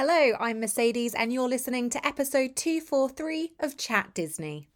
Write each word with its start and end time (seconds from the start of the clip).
Hello, 0.00 0.36
I'm 0.38 0.60
Mercedes, 0.60 1.12
and 1.12 1.32
you're 1.32 1.48
listening 1.48 1.90
to 1.90 2.06
episode 2.06 2.54
243 2.54 3.54
of 3.58 3.76
Chat 3.76 4.14
Disney. 4.14 4.68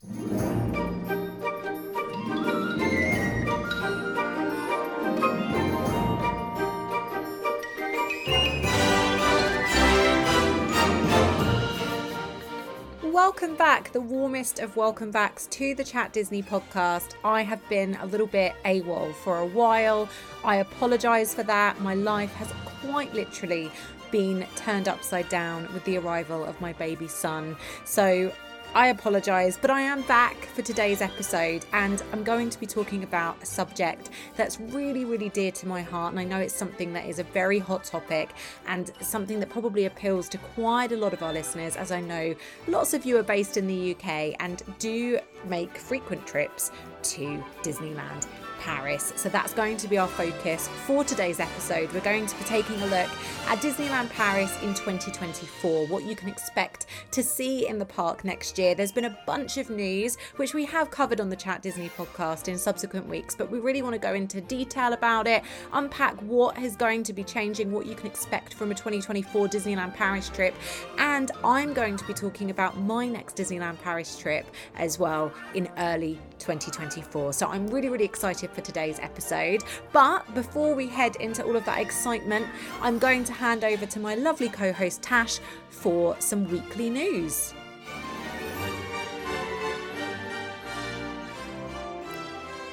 Welcome 13.04 13.54
back, 13.54 13.92
the 13.92 14.00
warmest 14.00 14.58
of 14.58 14.74
welcome 14.76 15.12
backs 15.12 15.46
to 15.52 15.76
the 15.76 15.84
Chat 15.84 16.12
Disney 16.12 16.42
podcast. 16.42 17.12
I 17.22 17.42
have 17.42 17.60
been 17.68 17.94
a 18.00 18.06
little 18.06 18.26
bit 18.26 18.54
AWOL 18.64 19.14
for 19.14 19.38
a 19.38 19.46
while. 19.46 20.08
I 20.42 20.56
apologise 20.56 21.32
for 21.32 21.44
that. 21.44 21.80
My 21.80 21.94
life 21.94 22.32
has 22.32 22.52
quite 22.64 23.14
literally 23.14 23.70
been 24.12 24.46
turned 24.54 24.86
upside 24.86 25.28
down 25.28 25.72
with 25.74 25.82
the 25.84 25.98
arrival 25.98 26.44
of 26.44 26.60
my 26.60 26.72
baby 26.74 27.08
son. 27.08 27.56
So 27.84 28.32
I 28.74 28.86
apologise, 28.86 29.58
but 29.60 29.70
I 29.70 29.82
am 29.82 30.00
back 30.02 30.36
for 30.46 30.62
today's 30.62 31.02
episode 31.02 31.66
and 31.74 32.02
I'm 32.12 32.22
going 32.24 32.48
to 32.48 32.58
be 32.58 32.66
talking 32.66 33.02
about 33.02 33.42
a 33.42 33.46
subject 33.46 34.08
that's 34.34 34.58
really, 34.60 35.04
really 35.04 35.28
dear 35.28 35.52
to 35.52 35.66
my 35.66 35.82
heart. 35.82 36.12
And 36.12 36.20
I 36.20 36.24
know 36.24 36.38
it's 36.38 36.54
something 36.54 36.94
that 36.94 37.06
is 37.06 37.18
a 37.18 37.24
very 37.24 37.58
hot 37.58 37.84
topic 37.84 38.30
and 38.66 38.90
something 39.00 39.40
that 39.40 39.50
probably 39.50 39.84
appeals 39.84 40.26
to 40.30 40.38
quite 40.38 40.92
a 40.92 40.96
lot 40.96 41.12
of 41.12 41.22
our 41.22 41.34
listeners, 41.34 41.76
as 41.76 41.92
I 41.92 42.00
know 42.00 42.34
lots 42.66 42.94
of 42.94 43.04
you 43.04 43.18
are 43.18 43.22
based 43.22 43.58
in 43.58 43.66
the 43.66 43.94
UK 43.94 44.36
and 44.40 44.62
do 44.78 45.18
make 45.46 45.76
frequent 45.76 46.26
trips 46.26 46.70
to 47.02 47.44
Disneyland. 47.62 48.26
Paris. 48.62 49.12
So 49.16 49.28
that's 49.28 49.52
going 49.52 49.76
to 49.78 49.88
be 49.88 49.98
our 49.98 50.06
focus 50.06 50.68
for 50.86 51.02
today's 51.02 51.40
episode. 51.40 51.92
We're 51.92 52.00
going 52.00 52.26
to 52.26 52.36
be 52.36 52.44
taking 52.44 52.80
a 52.80 52.86
look 52.86 53.10
at 53.48 53.58
Disneyland 53.58 54.08
Paris 54.10 54.56
in 54.62 54.68
2024, 54.74 55.88
what 55.88 56.04
you 56.04 56.14
can 56.14 56.28
expect 56.28 56.86
to 57.10 57.24
see 57.24 57.66
in 57.66 57.80
the 57.80 57.84
park 57.84 58.24
next 58.24 58.58
year. 58.58 58.76
There's 58.76 58.92
been 58.92 59.06
a 59.06 59.18
bunch 59.26 59.56
of 59.56 59.68
news 59.68 60.16
which 60.36 60.54
we 60.54 60.64
have 60.66 60.90
covered 60.92 61.20
on 61.20 61.28
the 61.28 61.36
Chat 61.36 61.60
Disney 61.60 61.88
podcast 61.88 62.46
in 62.46 62.56
subsequent 62.56 63.08
weeks, 63.08 63.34
but 63.34 63.50
we 63.50 63.58
really 63.58 63.82
want 63.82 63.94
to 63.94 63.98
go 63.98 64.14
into 64.14 64.40
detail 64.40 64.92
about 64.92 65.26
it, 65.26 65.42
unpack 65.72 66.14
what 66.22 66.56
is 66.58 66.76
going 66.76 67.02
to 67.02 67.12
be 67.12 67.24
changing, 67.24 67.72
what 67.72 67.86
you 67.86 67.96
can 67.96 68.06
expect 68.06 68.54
from 68.54 68.70
a 68.70 68.74
2024 68.74 69.48
Disneyland 69.48 69.94
Paris 69.94 70.28
trip, 70.28 70.54
and 70.98 71.32
I'm 71.42 71.74
going 71.74 71.96
to 71.96 72.06
be 72.06 72.14
talking 72.14 72.50
about 72.50 72.78
my 72.78 73.08
next 73.08 73.36
Disneyland 73.36 73.80
Paris 73.82 74.16
trip 74.16 74.46
as 74.76 74.98
well 74.98 75.32
in 75.54 75.68
early 75.78 76.18
2024. 76.42 77.32
So 77.32 77.46
I'm 77.46 77.66
really, 77.68 77.88
really 77.88 78.04
excited 78.04 78.50
for 78.50 78.60
today's 78.60 78.98
episode. 78.98 79.62
But 79.92 80.34
before 80.34 80.74
we 80.74 80.88
head 80.88 81.16
into 81.16 81.44
all 81.44 81.56
of 81.56 81.64
that 81.64 81.78
excitement, 81.78 82.46
I'm 82.80 82.98
going 82.98 83.24
to 83.24 83.32
hand 83.32 83.64
over 83.64 83.86
to 83.86 84.00
my 84.00 84.14
lovely 84.16 84.48
co 84.48 84.72
host 84.72 85.02
Tash 85.02 85.38
for 85.70 86.16
some 86.20 86.50
weekly 86.50 86.90
news. 86.90 87.54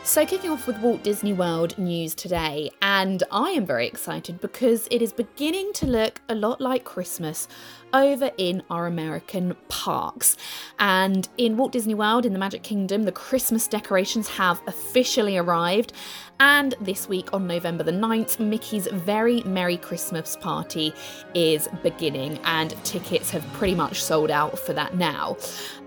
So, 0.10 0.26
kicking 0.26 0.50
off 0.50 0.66
with 0.66 0.80
Walt 0.80 1.04
Disney 1.04 1.34
World 1.34 1.78
news 1.78 2.16
today, 2.16 2.72
and 2.82 3.22
I 3.32 3.52
am 3.52 3.68
very 3.68 3.86
excited 3.86 4.42
because 4.42 4.88
it 4.90 5.04
is 5.04 5.14
beginning 5.14 5.72
to 5.74 5.86
look 5.86 6.20
a 6.28 6.34
lot 6.34 6.60
like 6.60 6.84
Christmas 6.84 7.48
over 7.94 8.32
in 8.40 8.64
our 8.72 8.88
American 8.88 9.56
parks. 9.68 10.36
And 10.80 11.30
in 11.38 11.58
Walt 11.58 11.74
Disney 11.74 11.94
World 11.94 12.26
in 12.26 12.34
the 12.34 12.40
Magic 12.40 12.64
Kingdom, 12.64 13.04
the 13.04 13.12
Christmas 13.12 13.68
decorations 13.68 14.28
have 14.30 14.60
officially 14.66 15.38
arrived. 15.38 15.94
And 16.42 16.74
this 16.80 17.10
week 17.10 17.34
on 17.34 17.48
November 17.48 17.84
the 17.84 17.92
9th, 17.92 18.40
Mickey's 18.40 18.88
Very 18.88 19.42
Merry 19.44 19.76
Christmas 19.76 20.38
Party 20.38 20.94
is 21.34 21.68
beginning, 21.84 22.40
and 22.46 22.72
tickets 22.86 23.30
have 23.32 23.46
pretty 23.54 23.76
much 23.76 24.02
sold 24.02 24.32
out 24.32 24.58
for 24.58 24.72
that 24.72 24.96
now. 24.96 25.36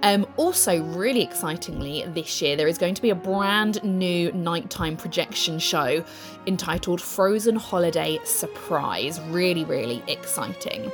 Um, 0.02 0.26
also, 0.36 0.82
really 0.82 1.22
excitingly, 1.22 2.04
this 2.08 2.42
year 2.42 2.56
there 2.56 2.68
is 2.68 2.76
going 2.76 2.94
to 2.94 3.00
be 3.00 3.08
a 3.08 3.14
brand 3.14 3.82
new 3.82 4.30
nighttime 4.32 4.98
projection 4.98 5.58
show 5.58 6.04
entitled 6.46 7.00
Frozen 7.00 7.56
Holiday 7.56 8.18
Surprise. 8.24 9.22
Really, 9.30 9.64
really 9.64 10.02
exciting. 10.06 10.92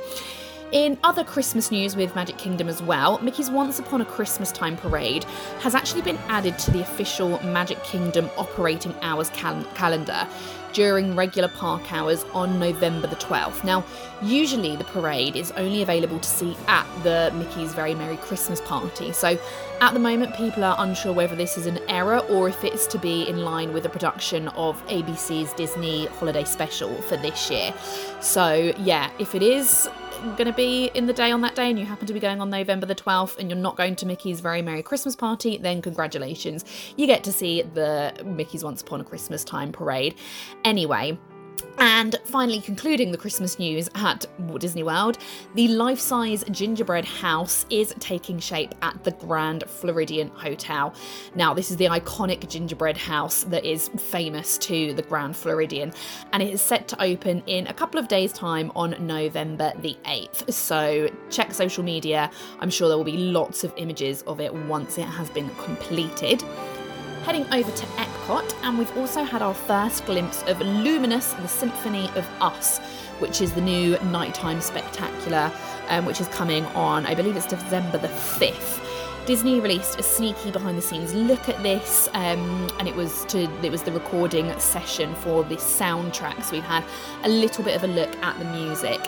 In 0.71 0.99
other 1.03 1.23
Christmas 1.23 1.71
news 1.71 1.95
with 1.95 2.13
Magic 2.13 2.37
Kingdom 2.37 2.69
as 2.69 2.79
well, 2.79 3.17
Mickey's 3.23 3.49
Once 3.49 3.79
Upon 3.79 4.01
a 4.01 4.05
Christmas 4.05 4.51
Time 4.51 4.77
parade 4.77 5.23
has 5.61 5.73
actually 5.73 6.03
been 6.03 6.19
added 6.27 6.59
to 6.59 6.69
the 6.69 6.81
official 6.81 7.43
Magic 7.43 7.83
Kingdom 7.83 8.29
operating 8.37 8.93
hours 9.01 9.31
cal- 9.31 9.63
calendar 9.73 10.27
during 10.73 11.15
regular 11.15 11.47
park 11.47 11.91
hours 11.91 12.23
on 12.33 12.59
November 12.59 13.07
the 13.07 13.15
12th. 13.15 13.63
Now, 13.63 13.83
usually 14.21 14.75
the 14.75 14.83
parade 14.83 15.35
is 15.35 15.51
only 15.53 15.81
available 15.81 16.19
to 16.19 16.29
see 16.29 16.55
at 16.67 16.85
the 17.01 17.31
Mickey's 17.35 17.73
Very 17.73 17.95
Merry 17.95 18.17
Christmas 18.17 18.61
party. 18.61 19.11
So, 19.11 19.39
at 19.81 19.93
the 19.95 19.99
moment, 19.99 20.35
people 20.35 20.63
are 20.63 20.75
unsure 20.77 21.13
whether 21.13 21.35
this 21.35 21.57
is 21.57 21.65
an 21.65 21.79
error 21.87 22.19
or 22.29 22.47
if 22.47 22.63
it's 22.63 22.85
to 22.87 22.99
be 22.99 23.27
in 23.27 23.39
line 23.39 23.73
with 23.73 23.83
the 23.83 23.89
production 23.89 24.49
of 24.49 24.85
ABC's 24.85 25.51
Disney 25.53 26.05
Holiday 26.05 26.43
Special 26.43 26.93
for 27.03 27.17
this 27.17 27.49
year. 27.49 27.73
So, 28.19 28.71
yeah, 28.77 29.09
if 29.17 29.33
it 29.33 29.41
is 29.41 29.89
going 30.35 30.45
to 30.45 30.53
be 30.53 30.91
in 30.93 31.05
the 31.05 31.13
day 31.13 31.31
on 31.31 31.41
that 31.41 31.55
day 31.55 31.69
and 31.69 31.79
you 31.79 31.85
happen 31.85 32.07
to 32.07 32.13
be 32.13 32.19
going 32.19 32.41
on 32.41 32.49
November 32.49 32.85
the 32.85 32.95
12th 32.95 33.37
and 33.37 33.49
you're 33.49 33.57
not 33.57 33.75
going 33.75 33.95
to 33.97 34.05
Mickey's 34.05 34.41
Very 34.41 34.61
Merry 34.61 34.83
Christmas 34.83 35.15
Party, 35.15 35.57
then 35.57 35.81
congratulations. 35.81 36.65
You 36.97 37.07
get 37.07 37.23
to 37.23 37.31
see 37.31 37.61
the 37.61 38.13
Mickey's 38.25 38.63
Once 38.63 38.81
Upon 38.81 39.01
a 39.01 39.03
Christmas 39.03 39.43
Time 39.43 39.71
parade. 39.71 40.15
Anyway, 40.65 41.17
and 41.77 42.15
finally, 42.25 42.61
concluding 42.61 43.11
the 43.11 43.17
Christmas 43.17 43.59
news 43.59 43.89
at 43.95 44.25
Walt 44.39 44.61
Disney 44.61 44.83
World, 44.83 45.17
the 45.55 45.67
life 45.69 45.99
size 45.99 46.43
gingerbread 46.51 47.05
house 47.05 47.65
is 47.69 47.93
taking 47.99 48.39
shape 48.39 48.75
at 48.81 49.03
the 49.03 49.11
Grand 49.11 49.63
Floridian 49.67 50.29
Hotel. 50.29 50.93
Now, 51.35 51.53
this 51.53 51.71
is 51.71 51.77
the 51.77 51.85
iconic 51.85 52.47
gingerbread 52.49 52.97
house 52.97 53.43
that 53.45 53.65
is 53.65 53.89
famous 53.97 54.57
to 54.59 54.93
the 54.93 55.01
Grand 55.01 55.35
Floridian, 55.35 55.93
and 56.33 56.43
it 56.43 56.53
is 56.53 56.61
set 56.61 56.87
to 56.89 57.01
open 57.01 57.43
in 57.47 57.67
a 57.67 57.73
couple 57.73 57.99
of 57.99 58.07
days' 58.07 58.33
time 58.33 58.71
on 58.75 58.95
November 58.99 59.71
the 59.81 59.97
8th. 60.05 60.53
So, 60.53 61.09
check 61.29 61.53
social 61.53 61.83
media. 61.83 62.29
I'm 62.59 62.69
sure 62.69 62.87
there 62.87 62.97
will 62.97 63.03
be 63.03 63.17
lots 63.17 63.63
of 63.63 63.73
images 63.77 64.21
of 64.23 64.39
it 64.39 64.53
once 64.53 64.97
it 64.97 65.03
has 65.03 65.29
been 65.29 65.49
completed 65.55 66.43
heading 67.23 67.45
over 67.53 67.71
to 67.71 67.85
Epcot, 67.85 68.53
and 68.63 68.77
we've 68.77 68.95
also 68.97 69.23
had 69.23 69.41
our 69.41 69.53
first 69.53 70.05
glimpse 70.05 70.43
of 70.43 70.59
Luminous, 70.61 71.33
the 71.33 71.47
Symphony 71.47 72.09
of 72.15 72.27
Us, 72.41 72.79
which 73.19 73.41
is 73.41 73.53
the 73.53 73.61
new 73.61 73.97
nighttime 74.05 74.61
spectacular, 74.61 75.51
um, 75.89 76.05
which 76.05 76.21
is 76.21 76.27
coming 76.29 76.65
on, 76.67 77.05
I 77.05 77.15
believe 77.15 77.35
it's 77.35 77.45
December 77.45 77.97
the 77.97 78.07
5th. 78.07 78.88
Disney 79.25 79.59
released 79.59 79.99
a 79.99 80.03
sneaky 80.03 80.49
behind 80.51 80.77
the 80.77 80.81
scenes 80.81 81.13
look 81.13 81.49
at 81.49 81.61
this, 81.61 82.09
um, 82.13 82.69
and 82.79 82.87
it 82.87 82.95
was 82.95 83.25
to 83.25 83.43
it 83.63 83.71
was 83.71 83.83
the 83.83 83.91
recording 83.91 84.57
session 84.59 85.13
for 85.15 85.43
this 85.43 85.63
soundtrack. 85.63 86.43
So 86.43 86.53
we've 86.53 86.63
had 86.63 86.83
a 87.23 87.29
little 87.29 87.63
bit 87.63 87.75
of 87.75 87.83
a 87.83 87.87
look 87.87 88.15
at 88.23 88.37
the 88.39 88.45
music, 88.45 88.99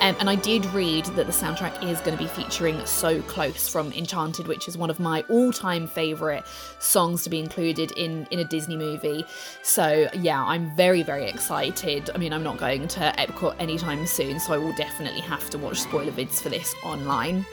um, 0.00 0.16
and 0.18 0.28
I 0.28 0.34
did 0.34 0.66
read 0.66 1.04
that 1.06 1.26
the 1.26 1.32
soundtrack 1.32 1.82
is 1.84 2.00
going 2.00 2.16
to 2.16 2.22
be 2.22 2.28
featuring 2.28 2.84
"So 2.86 3.22
Close" 3.22 3.68
from 3.68 3.92
Enchanted, 3.92 4.48
which 4.48 4.66
is 4.66 4.76
one 4.76 4.90
of 4.90 4.98
my 4.98 5.24
all-time 5.28 5.86
favourite 5.86 6.44
songs 6.80 7.22
to 7.22 7.30
be 7.30 7.38
included 7.38 7.92
in 7.92 8.26
in 8.30 8.40
a 8.40 8.44
Disney 8.44 8.76
movie. 8.76 9.24
So 9.62 10.08
yeah, 10.12 10.42
I'm 10.42 10.74
very 10.74 11.02
very 11.02 11.28
excited. 11.28 12.10
I 12.14 12.18
mean, 12.18 12.32
I'm 12.32 12.42
not 12.42 12.58
going 12.58 12.88
to 12.88 13.00
Epcot 13.16 13.54
anytime 13.60 14.06
soon, 14.06 14.40
so 14.40 14.54
I 14.54 14.58
will 14.58 14.74
definitely 14.74 15.20
have 15.20 15.48
to 15.50 15.58
watch 15.58 15.80
spoiler 15.80 16.12
vids 16.12 16.42
for 16.42 16.48
this 16.48 16.74
online. 16.82 17.46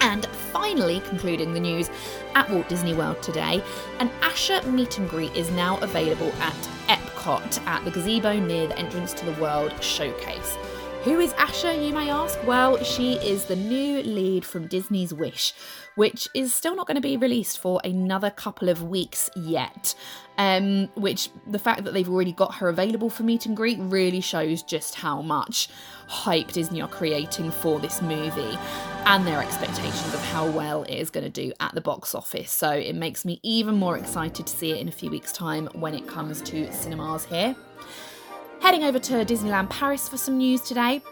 And 0.00 0.26
finally, 0.26 1.00
concluding 1.00 1.52
the 1.52 1.60
news 1.60 1.90
at 2.34 2.48
Walt 2.50 2.68
Disney 2.68 2.94
World 2.94 3.22
today, 3.22 3.62
an 3.98 4.10
Asha 4.20 4.64
meet 4.70 4.98
and 4.98 5.08
greet 5.08 5.34
is 5.34 5.50
now 5.50 5.78
available 5.78 6.32
at 6.40 6.54
Epcot 6.88 7.64
at 7.66 7.84
the 7.84 7.90
gazebo 7.90 8.38
near 8.38 8.66
the 8.66 8.78
entrance 8.78 9.12
to 9.14 9.24
the 9.24 9.40
World 9.40 9.72
Showcase. 9.82 10.56
Who 11.04 11.18
is 11.18 11.32
Asha, 11.32 11.84
you 11.84 11.92
may 11.92 12.08
ask? 12.10 12.38
Well, 12.46 12.80
she 12.84 13.14
is 13.14 13.46
the 13.46 13.56
new 13.56 14.04
lead 14.04 14.44
from 14.44 14.68
Disney's 14.68 15.12
Wish, 15.12 15.52
which 15.96 16.28
is 16.32 16.54
still 16.54 16.76
not 16.76 16.86
going 16.86 16.94
to 16.94 17.00
be 17.00 17.16
released 17.16 17.58
for 17.58 17.80
another 17.82 18.30
couple 18.30 18.68
of 18.68 18.84
weeks 18.84 19.28
yet. 19.34 19.96
Um, 20.38 20.86
which 20.94 21.28
the 21.48 21.58
fact 21.58 21.82
that 21.82 21.92
they've 21.92 22.08
already 22.08 22.30
got 22.30 22.54
her 22.54 22.68
available 22.68 23.10
for 23.10 23.24
meet 23.24 23.46
and 23.46 23.56
greet 23.56 23.78
really 23.80 24.20
shows 24.20 24.62
just 24.62 24.94
how 24.94 25.22
much 25.22 25.68
hype 26.06 26.52
Disney 26.52 26.80
are 26.80 26.88
creating 26.88 27.50
for 27.50 27.80
this 27.80 28.00
movie 28.00 28.56
and 29.04 29.26
their 29.26 29.42
expectations 29.42 30.14
of 30.14 30.24
how 30.26 30.48
well 30.48 30.84
it 30.84 30.94
is 30.94 31.10
going 31.10 31.24
to 31.24 31.30
do 31.30 31.52
at 31.58 31.74
the 31.74 31.80
box 31.80 32.14
office. 32.14 32.52
So 32.52 32.70
it 32.70 32.94
makes 32.94 33.24
me 33.24 33.40
even 33.42 33.74
more 33.74 33.98
excited 33.98 34.46
to 34.46 34.56
see 34.56 34.70
it 34.70 34.78
in 34.78 34.86
a 34.86 34.92
few 34.92 35.10
weeks' 35.10 35.32
time 35.32 35.66
when 35.72 35.94
it 35.94 36.06
comes 36.06 36.40
to 36.42 36.72
cinemas 36.72 37.24
here. 37.24 37.56
Heading 38.62 38.84
over 38.84 39.00
to 39.00 39.24
Disneyland 39.24 39.70
Paris 39.70 40.08
for 40.08 40.16
some 40.16 40.38
news 40.38 40.60
today. 40.60 41.02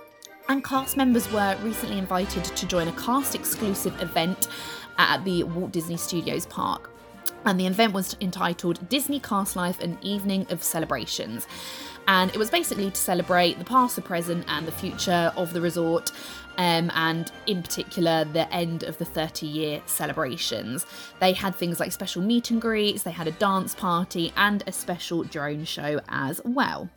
And 0.48 0.62
cast 0.62 0.96
members 0.96 1.30
were 1.32 1.56
recently 1.62 1.98
invited 1.98 2.44
to 2.44 2.64
join 2.64 2.86
a 2.86 2.92
cast 2.92 3.34
exclusive 3.34 4.00
event 4.00 4.46
at 4.98 5.24
the 5.24 5.42
Walt 5.42 5.72
Disney 5.72 5.96
Studios 5.96 6.46
park. 6.46 6.92
And 7.44 7.58
the 7.58 7.66
event 7.66 7.92
was 7.92 8.16
entitled 8.20 8.88
Disney 8.88 9.18
Cast 9.18 9.56
Life 9.56 9.80
An 9.80 9.98
Evening 10.00 10.46
of 10.50 10.62
Celebrations. 10.62 11.48
And 12.06 12.30
it 12.30 12.38
was 12.38 12.50
basically 12.50 12.88
to 12.88 12.96
celebrate 12.96 13.58
the 13.58 13.64
past, 13.64 13.96
the 13.96 14.02
present, 14.02 14.44
and 14.46 14.64
the 14.64 14.72
future 14.72 15.32
of 15.36 15.52
the 15.52 15.60
resort, 15.60 16.12
um, 16.56 16.92
and 16.94 17.32
in 17.48 17.64
particular, 17.64 18.24
the 18.26 18.50
end 18.54 18.84
of 18.84 18.96
the 18.98 19.04
30 19.04 19.46
year 19.46 19.82
celebrations. 19.86 20.86
They 21.18 21.32
had 21.32 21.56
things 21.56 21.80
like 21.80 21.90
special 21.90 22.22
meet 22.22 22.52
and 22.52 22.62
greets, 22.62 23.02
they 23.02 23.10
had 23.10 23.26
a 23.26 23.32
dance 23.32 23.74
party, 23.74 24.32
and 24.36 24.62
a 24.68 24.72
special 24.72 25.24
drone 25.24 25.64
show 25.64 26.00
as 26.08 26.40
well. 26.44 26.88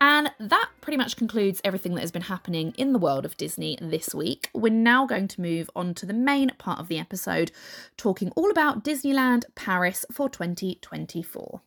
And 0.00 0.30
that 0.38 0.70
pretty 0.80 0.96
much 0.96 1.16
concludes 1.16 1.60
everything 1.64 1.94
that 1.94 2.02
has 2.02 2.12
been 2.12 2.22
happening 2.22 2.72
in 2.76 2.92
the 2.92 2.98
world 2.98 3.24
of 3.24 3.36
Disney 3.36 3.78
this 3.80 4.14
week. 4.14 4.48
We're 4.54 4.72
now 4.72 5.06
going 5.06 5.28
to 5.28 5.40
move 5.40 5.68
on 5.74 5.94
to 5.94 6.06
the 6.06 6.14
main 6.14 6.50
part 6.58 6.78
of 6.78 6.88
the 6.88 6.98
episode, 6.98 7.50
talking 7.96 8.30
all 8.36 8.50
about 8.50 8.84
Disneyland 8.84 9.44
Paris 9.54 10.04
for 10.12 10.28
2024. 10.28 11.60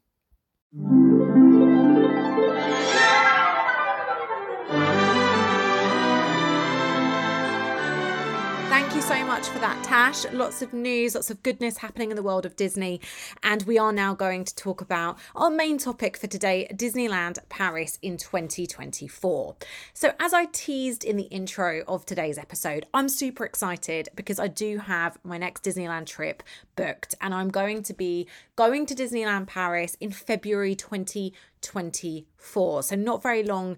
You 9.01 9.07
so 9.07 9.25
much 9.25 9.47
for 9.47 9.57
that, 9.59 9.81
Tash. 9.83 10.25
Lots 10.31 10.61
of 10.61 10.73
news, 10.73 11.15
lots 11.15 11.31
of 11.31 11.41
goodness 11.41 11.77
happening 11.77 12.11
in 12.11 12.15
the 12.15 12.21
world 12.21 12.45
of 12.45 12.55
Disney. 12.55 13.01
And 13.41 13.63
we 13.63 13.79
are 13.79 13.91
now 13.91 14.13
going 14.13 14.45
to 14.45 14.55
talk 14.55 14.79
about 14.81 15.17
our 15.35 15.49
main 15.49 15.79
topic 15.79 16.17
for 16.17 16.27
today 16.27 16.67
Disneyland 16.73 17.39
Paris 17.49 17.97
in 18.03 18.17
2024. 18.17 19.55
So, 19.93 20.13
as 20.19 20.33
I 20.33 20.45
teased 20.45 21.03
in 21.03 21.17
the 21.17 21.23
intro 21.23 21.83
of 21.87 22.05
today's 22.05 22.37
episode, 22.37 22.85
I'm 22.93 23.09
super 23.09 23.43
excited 23.43 24.09
because 24.13 24.39
I 24.39 24.47
do 24.47 24.77
have 24.77 25.17
my 25.23 25.37
next 25.37 25.63
Disneyland 25.63 26.05
trip 26.05 26.43
booked, 26.75 27.15
and 27.21 27.33
I'm 27.33 27.49
going 27.49 27.81
to 27.83 27.93
be 27.93 28.27
going 28.55 28.85
to 28.85 28.93
Disneyland 28.93 29.47
Paris 29.47 29.97
in 29.99 30.11
February 30.11 30.75
2024. 30.75 32.83
So, 32.83 32.95
not 32.95 33.23
very 33.23 33.43
long 33.43 33.77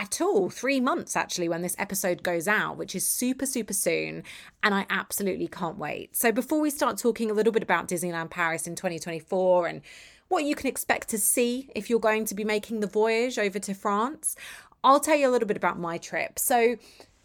at 0.00 0.18
all. 0.22 0.48
Three 0.48 0.80
months 0.80 1.14
actually 1.14 1.48
when 1.48 1.60
this 1.60 1.76
episode 1.78 2.22
goes 2.22 2.48
out, 2.48 2.78
which 2.78 2.94
is 2.94 3.06
super, 3.06 3.44
super 3.44 3.74
soon. 3.74 4.24
And 4.62 4.74
I 4.74 4.86
absolutely 4.88 5.46
can't 5.46 5.76
wait. 5.76 6.16
So, 6.16 6.32
before 6.32 6.58
we 6.60 6.70
start 6.70 6.96
talking 6.96 7.30
a 7.30 7.34
little 7.34 7.52
bit 7.52 7.62
about 7.62 7.86
Disneyland 7.86 8.30
Paris 8.30 8.66
in 8.66 8.74
2024 8.74 9.66
and 9.66 9.82
what 10.28 10.44
you 10.44 10.54
can 10.54 10.68
expect 10.68 11.08
to 11.10 11.18
see 11.18 11.68
if 11.76 11.90
you're 11.90 12.00
going 12.00 12.24
to 12.24 12.34
be 12.34 12.44
making 12.44 12.80
the 12.80 12.86
voyage 12.86 13.38
over 13.38 13.58
to 13.58 13.74
France, 13.74 14.36
I'll 14.82 15.00
tell 15.00 15.16
you 15.16 15.28
a 15.28 15.32
little 15.32 15.48
bit 15.48 15.58
about 15.58 15.78
my 15.78 15.98
trip. 15.98 16.38
So, 16.38 16.76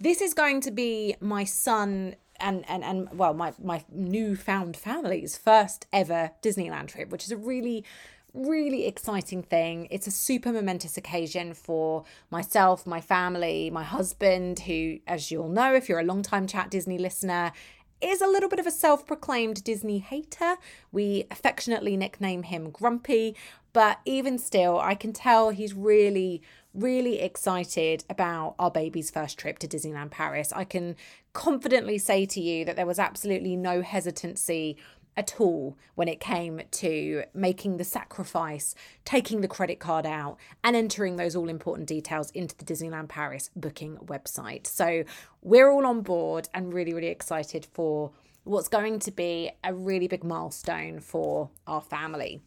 this 0.02 0.20
is 0.20 0.34
going 0.34 0.60
to 0.62 0.72
be 0.72 1.16
my 1.22 1.46
son 1.46 2.16
and 2.42 2.70
and 2.70 2.84
and 2.84 3.18
well 3.18 3.34
my 3.34 3.54
my 3.64 3.86
newfound 3.90 4.76
family's 4.76 5.38
first 5.38 5.88
ever 5.94 6.32
Disneyland 6.44 6.90
trip, 6.90 7.10
which 7.10 7.24
is 7.24 7.32
a 7.32 7.38
really 7.38 7.86
really 8.36 8.86
exciting 8.86 9.42
thing. 9.42 9.88
It's 9.90 10.08
a 10.08 10.12
super 10.12 10.52
momentous 10.52 10.98
occasion 10.98 11.54
for 11.54 12.04
myself, 12.30 12.86
my 12.86 13.02
family, 13.02 13.70
my 13.70 13.84
husband, 13.84 14.60
who, 14.60 15.00
as 15.08 15.32
you'll 15.32 15.50
know, 15.50 15.74
if 15.74 15.88
you're 15.88 16.00
a 16.00 16.04
long 16.04 16.22
time 16.22 16.46
Chat 16.46 16.70
Disney 16.70 16.98
listener, 16.98 17.52
is 18.02 18.22
a 18.22 18.28
little 18.28 18.50
bit 18.50 18.60
of 18.60 18.68
a 18.68 18.72
self 18.72 19.06
proclaimed 19.06 19.64
Disney 19.64 20.00
hater. 20.00 20.56
We 20.92 21.26
affectionately 21.32 21.96
nickname 21.96 22.44
him 22.44 22.70
Grumpy, 22.70 23.36
but 23.74 24.00
even 24.06 24.38
still, 24.38 24.80
I 24.80 24.96
can 24.96 25.14
tell 25.14 25.50
he's 25.50 25.74
really, 25.74 26.42
really 26.74 27.20
excited 27.20 28.04
about 28.10 28.56
our 28.60 28.72
baby's 28.72 29.10
first 29.10 29.38
trip 29.38 29.60
to 29.60 29.68
Disneyland 29.68 30.12
Paris. 30.12 30.52
I 30.54 30.66
can 30.66 30.96
confidently 31.34 31.98
say 31.98 32.26
to 32.26 32.42
you 32.42 32.66
that 32.66 32.76
there 32.76 32.86
was 32.86 33.00
absolutely 33.00 33.56
no 33.56 33.82
hesitancy 33.82 34.78
at 35.18 35.40
all 35.40 35.78
when 35.96 36.08
it 36.08 36.20
came 36.20 36.62
to 36.72 37.24
making 37.34 37.78
the 37.78 37.84
sacrifice, 37.84 38.76
taking 39.04 39.42
the 39.42 39.48
credit 39.48 39.80
card 39.80 40.06
out, 40.06 40.38
and 40.64 40.76
entering 40.76 41.16
those 41.16 41.36
all 41.36 41.50
important 41.50 41.88
details 41.88 42.32
into 42.32 42.56
the 42.58 42.66
Disneyland 42.66 43.10
Paris 43.10 43.50
booking 43.56 43.98
website. 43.98 44.68
So 44.68 45.04
we're 45.42 45.70
all 45.70 45.86
on 45.86 46.02
board 46.02 46.50
and 46.54 46.74
really, 46.74 46.94
really 46.94 47.08
excited 47.08 47.68
for 47.74 48.12
what's 48.44 48.68
going 48.68 49.00
to 49.00 49.12
be 49.12 49.52
a 49.64 49.74
really 49.74 50.08
big 50.08 50.24
milestone 50.24 51.00
for 51.00 51.50
our 51.66 51.82
family. 51.82 52.42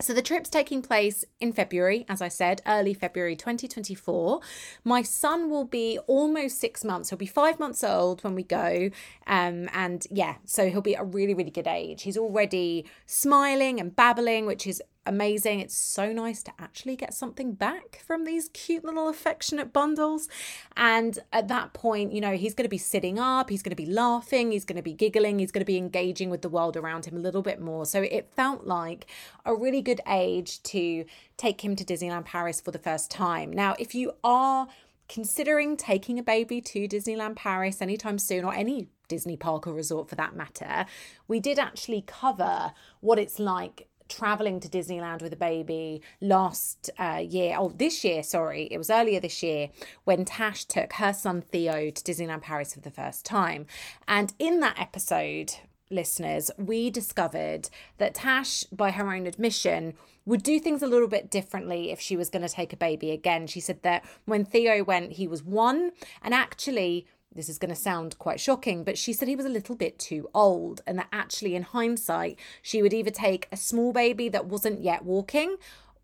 So 0.00 0.12
the 0.12 0.22
trip's 0.22 0.50
taking 0.50 0.82
place 0.82 1.24
in 1.38 1.52
February, 1.52 2.04
as 2.08 2.20
I 2.20 2.26
said, 2.26 2.60
early 2.66 2.94
February 2.94 3.36
2024. 3.36 4.40
My 4.82 5.02
son 5.02 5.50
will 5.50 5.64
be 5.64 6.00
almost 6.08 6.58
six 6.60 6.82
months. 6.82 7.10
He'll 7.10 7.18
be 7.18 7.26
five 7.26 7.60
months 7.60 7.84
old 7.84 8.24
when 8.24 8.34
we 8.34 8.42
go. 8.42 8.90
Um, 9.28 9.68
and 9.72 10.04
yeah, 10.10 10.36
so 10.44 10.68
he'll 10.68 10.80
be 10.80 10.94
a 10.94 11.04
really, 11.04 11.32
really 11.32 11.52
good 11.52 11.68
age. 11.68 12.02
He's 12.02 12.18
already 12.18 12.86
smiling 13.06 13.78
and 13.78 13.94
babbling, 13.94 14.46
which 14.46 14.66
is 14.66 14.82
amazing. 15.06 15.60
It's 15.60 15.76
so 15.76 16.12
nice 16.12 16.42
to 16.44 16.52
actually 16.58 16.96
get 16.96 17.14
something 17.14 17.52
back 17.52 18.02
from 18.06 18.24
these 18.24 18.48
cute 18.50 18.84
little 18.84 19.08
affectionate 19.08 19.72
bundles. 19.72 20.28
And 20.76 21.18
at 21.32 21.48
that 21.48 21.72
point, 21.72 22.12
you 22.12 22.20
know, 22.20 22.36
he's 22.36 22.54
going 22.54 22.64
to 22.64 22.70
be 22.70 22.78
sitting 22.78 23.18
up, 23.18 23.50
he's 23.50 23.62
going 23.62 23.76
to 23.76 23.76
be 23.76 23.86
laughing, 23.86 24.52
he's 24.52 24.64
going 24.64 24.76
to 24.76 24.82
be 24.82 24.92
giggling, 24.92 25.38
he's 25.38 25.52
going 25.52 25.60
to 25.60 25.66
be 25.66 25.76
engaging 25.76 26.30
with 26.30 26.42
the 26.42 26.48
world 26.48 26.76
around 26.76 27.06
him 27.06 27.16
a 27.16 27.20
little 27.20 27.42
bit 27.42 27.60
more. 27.60 27.86
So 27.86 28.02
it 28.02 28.30
felt 28.34 28.66
like 28.66 29.06
a 29.44 29.54
really 29.54 29.82
good 29.82 30.00
age 30.08 30.62
to 30.64 31.04
take 31.36 31.64
him 31.64 31.76
to 31.76 31.84
Disneyland 31.84 32.24
Paris 32.24 32.60
for 32.60 32.70
the 32.70 32.78
first 32.78 33.10
time. 33.10 33.52
Now, 33.52 33.74
if 33.78 33.94
you 33.94 34.12
are 34.22 34.68
considering 35.08 35.76
taking 35.76 36.18
a 36.18 36.22
baby 36.22 36.60
to 36.60 36.88
Disneyland 36.88 37.36
Paris 37.36 37.82
anytime 37.82 38.18
soon 38.18 38.44
or 38.44 38.54
any 38.54 38.88
Disney 39.08 39.36
park 39.36 39.66
or 39.66 39.74
resort 39.74 40.08
for 40.08 40.14
that 40.14 40.34
matter, 40.34 40.86
we 41.28 41.40
did 41.40 41.58
actually 41.58 42.02
cover 42.06 42.72
what 43.00 43.18
it's 43.18 43.38
like 43.38 43.86
traveling 44.08 44.60
to 44.60 44.68
Disneyland 44.68 45.22
with 45.22 45.32
a 45.32 45.36
baby 45.36 46.02
last 46.20 46.90
uh, 46.98 47.22
year, 47.26 47.56
oh, 47.58 47.70
this 47.70 48.04
year, 48.04 48.22
sorry, 48.22 48.68
it 48.70 48.78
was 48.78 48.90
earlier 48.90 49.20
this 49.20 49.42
year 49.42 49.70
when 50.04 50.24
Tash 50.24 50.64
took 50.64 50.94
her 50.94 51.12
son 51.12 51.42
Theo 51.42 51.90
to 51.90 52.02
Disneyland 52.02 52.42
Paris 52.42 52.74
for 52.74 52.80
the 52.80 52.90
first 52.90 53.24
time. 53.24 53.66
And 54.06 54.32
in 54.38 54.60
that 54.60 54.78
episode, 54.78 55.54
listeners, 55.90 56.50
we 56.58 56.90
discovered 56.90 57.68
that 57.98 58.14
Tash, 58.14 58.64
by 58.64 58.90
her 58.90 59.12
own 59.12 59.26
admission, 59.26 59.94
would 60.26 60.42
do 60.42 60.58
things 60.58 60.82
a 60.82 60.86
little 60.86 61.08
bit 61.08 61.30
differently 61.30 61.90
if 61.90 62.00
she 62.00 62.16
was 62.16 62.30
going 62.30 62.46
to 62.46 62.48
take 62.48 62.72
a 62.72 62.78
baby 62.78 63.10
again. 63.10 63.46
She 63.46 63.60
said 63.60 63.82
that 63.82 64.04
when 64.24 64.44
Theo 64.44 64.82
went, 64.82 65.12
he 65.12 65.28
was 65.28 65.42
one, 65.42 65.92
and 66.22 66.32
actually, 66.32 67.06
this 67.34 67.48
is 67.48 67.58
going 67.58 67.70
to 67.70 67.80
sound 67.80 68.18
quite 68.18 68.40
shocking, 68.40 68.84
but 68.84 68.98
she 68.98 69.12
said 69.12 69.28
he 69.28 69.36
was 69.36 69.46
a 69.46 69.50
little 69.50 69.74
bit 69.74 69.98
too 69.98 70.28
old, 70.34 70.82
and 70.86 70.98
that 70.98 71.08
actually, 71.12 71.54
in 71.54 71.62
hindsight, 71.62 72.38
she 72.62 72.82
would 72.82 72.92
either 72.92 73.10
take 73.10 73.48
a 73.50 73.56
small 73.56 73.92
baby 73.92 74.28
that 74.28 74.46
wasn't 74.46 74.82
yet 74.82 75.04
walking 75.04 75.56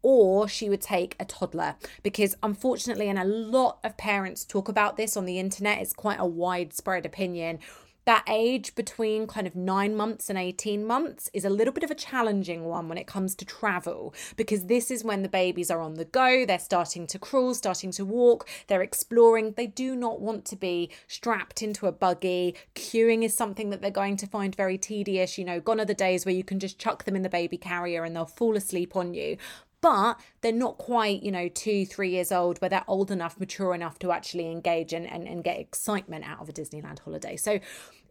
or 0.02 0.48
she 0.48 0.68
would 0.68 0.80
take 0.80 1.14
a 1.20 1.24
toddler. 1.24 1.76
Because 2.02 2.36
unfortunately 2.42 3.08
and 3.08 3.18
a 3.18 3.24
lot 3.24 3.78
of 3.84 3.96
parents 3.96 4.44
talk 4.44 4.68
about 4.68 4.96
this 4.96 5.16
on 5.16 5.26
the 5.26 5.38
internet 5.38 5.80
it's 5.80 5.92
quite 5.92 6.18
a 6.18 6.26
widespread 6.26 7.04
opinion 7.04 7.58
that 8.04 8.24
age 8.28 8.74
between 8.74 9.26
kind 9.26 9.46
of 9.46 9.54
nine 9.54 9.96
months 9.96 10.28
and 10.28 10.38
18 10.38 10.84
months 10.84 11.28
is 11.32 11.44
a 11.44 11.50
little 11.50 11.72
bit 11.72 11.84
of 11.84 11.90
a 11.90 11.94
challenging 11.94 12.64
one 12.64 12.88
when 12.88 12.98
it 12.98 13.06
comes 13.06 13.34
to 13.36 13.44
travel 13.44 14.14
because 14.36 14.66
this 14.66 14.90
is 14.90 15.04
when 15.04 15.22
the 15.22 15.28
babies 15.28 15.70
are 15.70 15.80
on 15.80 15.94
the 15.94 16.04
go, 16.04 16.44
they're 16.46 16.58
starting 16.58 17.06
to 17.06 17.18
crawl, 17.18 17.54
starting 17.54 17.90
to 17.92 18.04
walk, 18.04 18.48
they're 18.66 18.82
exploring. 18.82 19.52
They 19.56 19.66
do 19.66 19.94
not 19.94 20.20
want 20.20 20.44
to 20.46 20.56
be 20.56 20.90
strapped 21.08 21.62
into 21.62 21.86
a 21.86 21.92
buggy. 21.92 22.54
Queuing 22.74 23.22
is 23.22 23.34
something 23.34 23.70
that 23.70 23.82
they're 23.82 23.90
going 23.90 24.16
to 24.18 24.26
find 24.26 24.54
very 24.54 24.78
tedious. 24.78 25.38
You 25.38 25.44
know, 25.44 25.60
gone 25.60 25.80
are 25.80 25.84
the 25.84 25.94
days 25.94 26.24
where 26.24 26.34
you 26.34 26.44
can 26.44 26.58
just 26.58 26.78
chuck 26.78 27.04
them 27.04 27.16
in 27.16 27.22
the 27.22 27.28
baby 27.28 27.56
carrier 27.56 28.04
and 28.04 28.14
they'll 28.14 28.26
fall 28.26 28.56
asleep 28.56 28.96
on 28.96 29.14
you 29.14 29.36
but 29.80 30.20
they're 30.40 30.52
not 30.52 30.78
quite, 30.78 31.22
you 31.22 31.30
know, 31.30 31.48
two, 31.48 31.86
three 31.86 32.10
years 32.10 32.32
old 32.32 32.60
where 32.60 32.68
they're 32.68 32.84
old 32.86 33.10
enough, 33.10 33.38
mature 33.38 33.74
enough 33.74 33.98
to 34.00 34.12
actually 34.12 34.50
engage 34.50 34.92
and, 34.92 35.06
and, 35.06 35.26
and 35.26 35.44
get 35.44 35.58
excitement 35.58 36.24
out 36.28 36.40
of 36.40 36.48
a 36.48 36.52
Disneyland 36.52 36.98
holiday. 37.00 37.36
So 37.36 37.60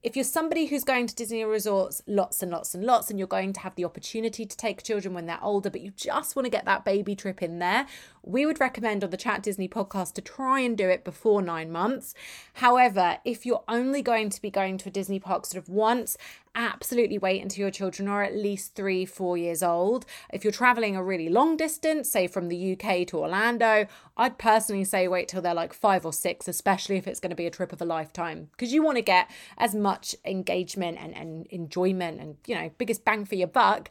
if 0.02 0.16
you're 0.16 0.24
somebody 0.24 0.66
who's 0.68 0.84
going 0.84 1.08
to 1.08 1.16
Disney 1.16 1.44
resorts 1.44 2.02
lots 2.08 2.42
and 2.42 2.52
lots 2.52 2.74
and 2.74 2.84
lots, 2.84 3.10
and 3.10 3.20
you're 3.20 3.28
going 3.28 3.54
to 3.54 3.60
have 3.60 3.76
the 3.76 3.86
opportunity 3.86 4.46
to 4.46 4.58
take 4.58 4.82
children 4.84 5.14
when 5.14 5.26
they're 5.26 5.44
older, 5.44 5.70
but 5.70 5.82
you 5.82 5.92
just 5.92 6.36
want 6.36 6.46
to 6.46 6.50
get 6.50 6.66
that 6.66 6.86
baby 6.86 7.16
trip 7.16 7.44
in 7.44 7.60
there, 7.60 7.86
we 8.24 8.46
would 8.46 8.60
recommend 8.60 9.04
on 9.04 9.10
the 9.10 9.18
Chat 9.18 9.44
Disney 9.44 9.68
podcast 9.68 10.14
to 10.14 10.22
try 10.22 10.60
and 10.60 10.78
do 10.78 10.90
it 10.90 11.04
before 11.04 11.42
nine 11.42 11.72
months. 11.72 12.14
However, 12.54 13.18
if 13.26 13.46
you're 13.46 13.64
only 13.68 14.02
going 14.02 14.30
to 14.30 14.42
be 14.42 14.50
going 14.50 14.78
to 14.80 14.90
a 14.90 14.92
Disney 14.92 15.20
park 15.20 15.46
sort 15.46 15.64
of 15.64 15.70
once 15.70 16.18
absolutely 16.56 17.18
wait 17.18 17.42
until 17.42 17.62
your 17.62 17.72
children 17.72 18.08
are 18.08 18.24
at 18.24 18.36
least 18.36 18.76
three, 18.76 19.06
four 19.06 19.38
years 19.38 19.64
old. 19.64 20.06
If 20.34 20.44
you're 20.44 20.52
traveling 20.52 20.96
a 20.96 21.04
really 21.04 21.30
long 21.30 21.56
distance, 21.56 22.10
say 22.10 22.28
from 22.28 22.50
the 22.50 22.74
UK 22.74 23.08
to 23.08 23.20
Orlando, 23.20 23.88
I'd 24.18 24.38
personally 24.38 24.84
say 24.84 25.08
wait 25.08 25.28
till 25.28 25.42
they're 25.42 25.54
like 25.54 25.74
five 25.74 26.06
or 26.06 26.14
six, 26.14 26.48
especially 26.48 26.98
if 26.98 27.08
it's 27.08 27.20
going 27.20 27.30
to 27.30 27.36
be 27.36 27.46
a 27.46 27.52
trip 27.52 27.72
of 27.72 27.82
a 27.82 27.86
lifetime, 27.86 28.50
because 28.52 28.74
you 28.74 28.84
want 28.84 28.98
to 28.98 29.02
get 29.02 29.30
as 29.58 29.74
much 29.74 30.16
engagement 30.26 30.98
and, 31.00 31.16
and 31.16 31.48
enjoyment 31.48 32.20
and, 32.20 32.38
you 32.46 32.56
know, 32.56 32.72
biggest 32.78 33.06
bang 33.06 33.26
for 33.26 33.36
your 33.36 33.48
buck 33.48 33.90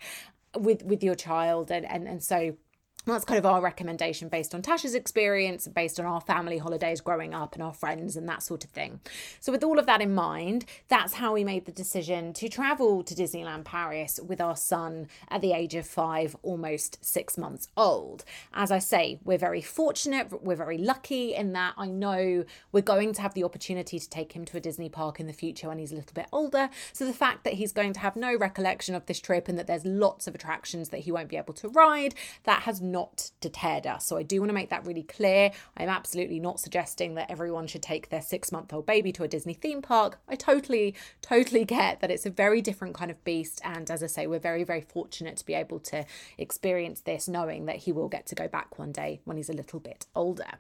with 0.57 0.83
with 0.83 1.03
your 1.03 1.15
child 1.15 1.71
and 1.71 1.85
and, 1.87 2.09
and 2.09 2.23
so 2.23 2.57
that's 3.05 3.25
kind 3.25 3.39
of 3.39 3.47
our 3.47 3.61
recommendation 3.61 4.29
based 4.29 4.55
on 4.55 4.63
Tasha's 4.63 4.95
experience, 4.95 5.67
based 5.67 5.99
on 5.99 6.07
our 6.07 6.21
family 6.21 6.59
holidays 6.59 7.01
growing 7.01 7.35
up 7.35 7.55
and 7.55 7.63
our 7.63 7.73
friends 7.73 8.17
and 8.17 8.29
that 8.29 8.43
sort 8.43 8.65
of 8.65 8.71
thing. 8.71 9.01
So, 9.41 9.51
with 9.53 9.65
all 9.65 9.79
of 9.79 9.87
that 9.87 10.03
in 10.03 10.15
mind, 10.15 10.65
that's 10.89 11.15
how 11.15 11.33
we 11.33 11.45
made 11.45 11.65
the 11.65 11.73
decision 11.73 12.33
to 12.35 12.49
travel 12.49 13.03
to 13.05 13.15
Disneyland 13.15 13.65
Paris 13.65 14.21
with 14.23 14.41
our 14.41 14.57
son 14.57 15.09
at 15.31 15.41
the 15.41 15.53
age 15.53 15.75
of 15.75 15.87
five, 15.87 16.37
almost 16.43 17.03
six 17.05 17.39
months 17.39 17.69
old. 17.77 18.25
As 18.53 18.71
I 18.71 18.79
say, 18.79 19.21
we're 19.25 19.39
very 19.39 19.63
fortunate, 19.63 20.43
we're 20.43 20.57
very 20.57 20.79
lucky 20.79 21.35
in 21.35 21.53
that 21.55 21.75
I 21.77 21.87
know 21.87 22.45
we're 22.73 22.83
going 22.83 23.13
to 23.15 23.23
have 23.23 23.35
the 23.35 23.45
opportunity 23.45 23.99
to 23.99 24.09
take 24.09 24.33
him 24.33 24.45
to 24.47 24.57
a 24.57 24.61
Disney 24.61 24.89
park 24.89 25.19
in 25.19 25.27
the 25.27 25.33
future 25.33 25.69
when 25.69 25.79
he's 25.79 25.93
a 25.93 25.97
little 25.97 26.15
bit 26.15 26.27
older. 26.33 26.69
So, 26.93 27.07
the 27.07 27.13
fact 27.13 27.45
that 27.45 27.55
he's 27.55 27.73
going 27.73 27.95
to 27.95 28.01
have 28.01 28.17
no 28.17 28.37
recollection 28.37 28.95
of 28.95 29.07
this 29.07 29.21
trip 29.21 29.49
and 29.49 29.59
that 29.59 29.67
there's 29.67 29.87
lots 29.87 30.27
of 30.27 30.35
attractions 30.35 30.91
that 30.91 31.01
he 31.01 31.13
won't 31.13 31.29
be 31.29 31.37
able 31.37 31.55
to 31.55 31.69
ride, 31.69 32.15
that 32.45 32.63
has 32.63 32.83
not 32.83 32.98
not 32.99 33.31
deterred 33.41 33.87
us. 33.87 34.07
So 34.07 34.17
I 34.17 34.25
do 34.25 34.41
want 34.41 34.51
to 34.51 34.55
make 34.55 34.71
that 34.71 34.85
really 34.85 35.05
clear. 35.05 35.53
I'm 35.77 35.89
absolutely 35.89 36.41
not 36.41 36.59
suggesting 36.59 37.15
that 37.15 37.31
everyone 37.31 37.69
should 37.69 37.83
take 37.83 38.09
their 38.09 38.21
six 38.21 38.51
month 38.51 38.73
old 38.73 38.87
baby 38.87 39.13
to 39.13 39.23
a 39.23 39.29
Disney 39.29 39.55
theme 39.55 39.83
park. 39.83 40.19
I 40.29 40.35
totally, 40.35 40.95
totally 41.23 41.65
get 41.65 42.01
that 42.01 42.11
it's 42.11 42.27
a 42.27 42.31
very 42.31 42.61
different 42.61 42.95
kind 42.95 43.11
of 43.11 43.23
beast. 43.25 43.61
And 43.65 43.89
as 43.91 44.03
I 44.03 44.07
say, 44.09 44.27
we're 44.27 44.41
very, 44.41 44.65
very 44.65 44.81
fortunate 44.81 45.37
to 45.37 45.47
be 45.47 45.55
able 45.55 45.79
to 45.81 46.05
experience 46.37 47.03
this, 47.03 47.29
knowing 47.29 47.67
that 47.67 47.77
he 47.77 47.93
will 47.93 48.09
get 48.09 48.27
to 48.27 48.35
go 48.35 48.49
back 48.49 48.79
one 48.79 48.93
day 48.93 49.21
when 49.25 49.37
he's 49.37 49.51
a 49.51 49.55
little 49.55 49.81
bit 49.81 50.07
older. 50.15 50.51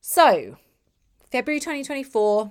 So, 0.00 0.56
February 1.30 1.60
2024, 1.60 2.50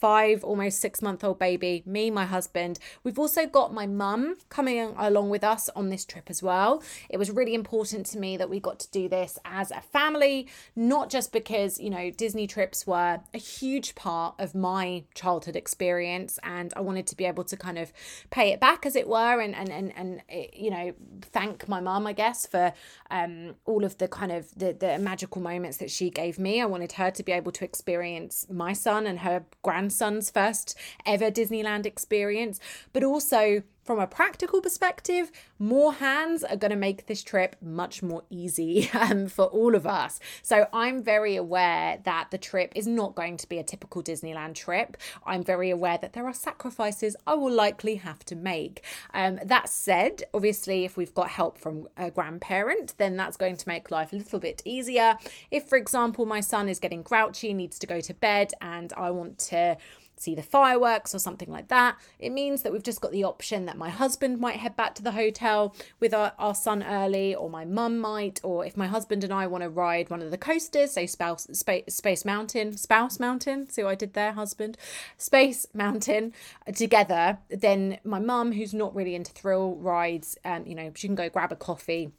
five, 0.00 0.42
almost 0.42 0.80
six 0.80 1.02
month 1.02 1.22
old 1.22 1.38
baby, 1.38 1.82
me, 1.84 2.10
my 2.10 2.24
husband. 2.24 2.78
We've 3.04 3.18
also 3.18 3.46
got 3.46 3.74
my 3.74 3.86
mum 3.86 4.36
coming 4.48 4.94
along 4.98 5.30
with 5.30 5.44
us 5.44 5.68
on 5.76 5.90
this 5.90 6.04
trip 6.04 6.30
as 6.30 6.42
well. 6.42 6.82
It 7.08 7.18
was 7.18 7.30
really 7.30 7.54
important 7.54 8.06
to 8.06 8.18
me 8.18 8.36
that 8.36 8.48
we 8.48 8.60
got 8.60 8.78
to 8.80 8.90
do 8.90 9.08
this 9.08 9.38
as 9.44 9.70
a 9.70 9.80
family, 9.80 10.48
not 10.74 11.10
just 11.10 11.32
because, 11.32 11.78
you 11.78 11.90
know, 11.90 12.10
Disney 12.10 12.46
trips 12.46 12.86
were 12.86 13.20
a 13.34 13.38
huge 13.38 13.94
part 13.94 14.34
of 14.38 14.54
my 14.54 15.04
childhood 15.14 15.56
experience 15.56 16.38
and 16.42 16.72
I 16.74 16.80
wanted 16.80 17.06
to 17.08 17.16
be 17.16 17.24
able 17.24 17.44
to 17.44 17.56
kind 17.56 17.78
of 17.78 17.92
pay 18.30 18.52
it 18.52 18.60
back 18.60 18.86
as 18.86 18.96
it 18.96 19.06
were 19.06 19.40
and 19.40 19.54
and 19.54 19.70
and, 19.70 19.92
and 19.96 20.22
you 20.54 20.70
know, 20.70 20.94
thank 21.22 21.68
my 21.68 21.80
mum, 21.80 22.06
I 22.06 22.12
guess, 22.12 22.46
for 22.46 22.72
um 23.10 23.54
all 23.66 23.84
of 23.84 23.98
the 23.98 24.08
kind 24.08 24.32
of 24.32 24.50
the, 24.56 24.72
the 24.72 24.98
magical 24.98 25.42
moments 25.42 25.76
that 25.78 25.90
she 25.90 26.08
gave 26.10 26.38
me. 26.38 26.62
I 26.62 26.66
wanted 26.66 26.92
her 26.92 27.10
to 27.10 27.22
be 27.22 27.32
able 27.32 27.52
to 27.52 27.64
experience 27.64 28.46
my 28.50 28.72
son 28.72 29.06
and 29.06 29.20
her 29.20 29.44
grand 29.62 29.89
grandson's 29.90 30.30
first 30.30 30.78
ever 31.04 31.32
Disneyland 31.32 31.84
experience, 31.84 32.60
but 32.92 33.02
also 33.02 33.62
from 33.90 33.98
a 33.98 34.06
practical 34.06 34.60
perspective, 34.60 35.32
more 35.58 35.92
hands 35.94 36.44
are 36.44 36.54
going 36.54 36.70
to 36.70 36.76
make 36.76 37.08
this 37.08 37.24
trip 37.24 37.56
much 37.60 38.04
more 38.04 38.22
easy 38.30 38.88
um, 38.94 39.26
for 39.26 39.46
all 39.46 39.74
of 39.74 39.84
us. 39.84 40.20
So 40.42 40.68
I'm 40.72 41.02
very 41.02 41.34
aware 41.34 41.98
that 42.04 42.28
the 42.30 42.38
trip 42.38 42.70
is 42.76 42.86
not 42.86 43.16
going 43.16 43.36
to 43.38 43.48
be 43.48 43.58
a 43.58 43.64
typical 43.64 44.00
Disneyland 44.00 44.54
trip. 44.54 44.96
I'm 45.26 45.42
very 45.42 45.70
aware 45.70 45.98
that 46.00 46.12
there 46.12 46.24
are 46.24 46.32
sacrifices 46.32 47.16
I 47.26 47.34
will 47.34 47.50
likely 47.50 47.96
have 47.96 48.24
to 48.26 48.36
make. 48.36 48.84
Um, 49.12 49.40
that 49.44 49.68
said, 49.68 50.22
obviously, 50.32 50.84
if 50.84 50.96
we've 50.96 51.12
got 51.12 51.28
help 51.28 51.58
from 51.58 51.88
a 51.96 52.12
grandparent, 52.12 52.94
then 52.98 53.16
that's 53.16 53.36
going 53.36 53.56
to 53.56 53.68
make 53.68 53.90
life 53.90 54.12
a 54.12 54.16
little 54.16 54.38
bit 54.38 54.62
easier. 54.64 55.18
If, 55.50 55.68
for 55.68 55.76
example, 55.76 56.26
my 56.26 56.38
son 56.38 56.68
is 56.68 56.78
getting 56.78 57.02
grouchy, 57.02 57.52
needs 57.52 57.76
to 57.80 57.88
go 57.88 58.00
to 58.02 58.14
bed, 58.14 58.52
and 58.60 58.92
I 58.92 59.10
want 59.10 59.40
to 59.50 59.76
see 60.20 60.34
the 60.34 60.42
fireworks 60.42 61.14
or 61.14 61.18
something 61.18 61.50
like 61.50 61.68
that. 61.68 61.96
It 62.18 62.30
means 62.30 62.62
that 62.62 62.72
we've 62.72 62.82
just 62.82 63.00
got 63.00 63.10
the 63.10 63.24
option 63.24 63.64
that 63.64 63.78
my 63.78 63.88
husband 63.88 64.38
might 64.38 64.56
head 64.56 64.76
back 64.76 64.94
to 64.96 65.02
the 65.02 65.12
hotel 65.12 65.74
with 65.98 66.12
our, 66.12 66.32
our 66.38 66.54
son 66.54 66.82
early, 66.82 67.34
or 67.34 67.48
my 67.48 67.64
mum 67.64 67.98
might, 67.98 68.38
or 68.42 68.64
if 68.64 68.76
my 68.76 68.86
husband 68.86 69.24
and 69.24 69.32
I 69.32 69.46
want 69.46 69.62
to 69.62 69.70
ride 69.70 70.10
one 70.10 70.20
of 70.20 70.30
the 70.30 70.38
coasters, 70.38 70.92
say 70.92 71.06
Spouse, 71.06 71.46
Space, 71.52 71.94
Space 71.94 72.24
Mountain, 72.24 72.76
Spouse 72.76 73.18
Mountain, 73.18 73.70
see 73.70 73.82
what 73.82 73.90
I 73.90 73.94
did 73.94 74.12
there, 74.12 74.32
husband, 74.32 74.76
Space 75.16 75.66
Mountain 75.72 76.34
together, 76.74 77.38
then 77.48 77.98
my 78.04 78.18
mum, 78.18 78.52
who's 78.52 78.74
not 78.74 78.94
really 78.94 79.14
into 79.14 79.32
thrill 79.32 79.76
rides, 79.76 80.36
um, 80.44 80.66
you 80.66 80.74
know, 80.74 80.92
she 80.94 81.08
can 81.08 81.14
go 81.14 81.30
grab 81.30 81.50
a 81.50 81.56
coffee 81.56 82.12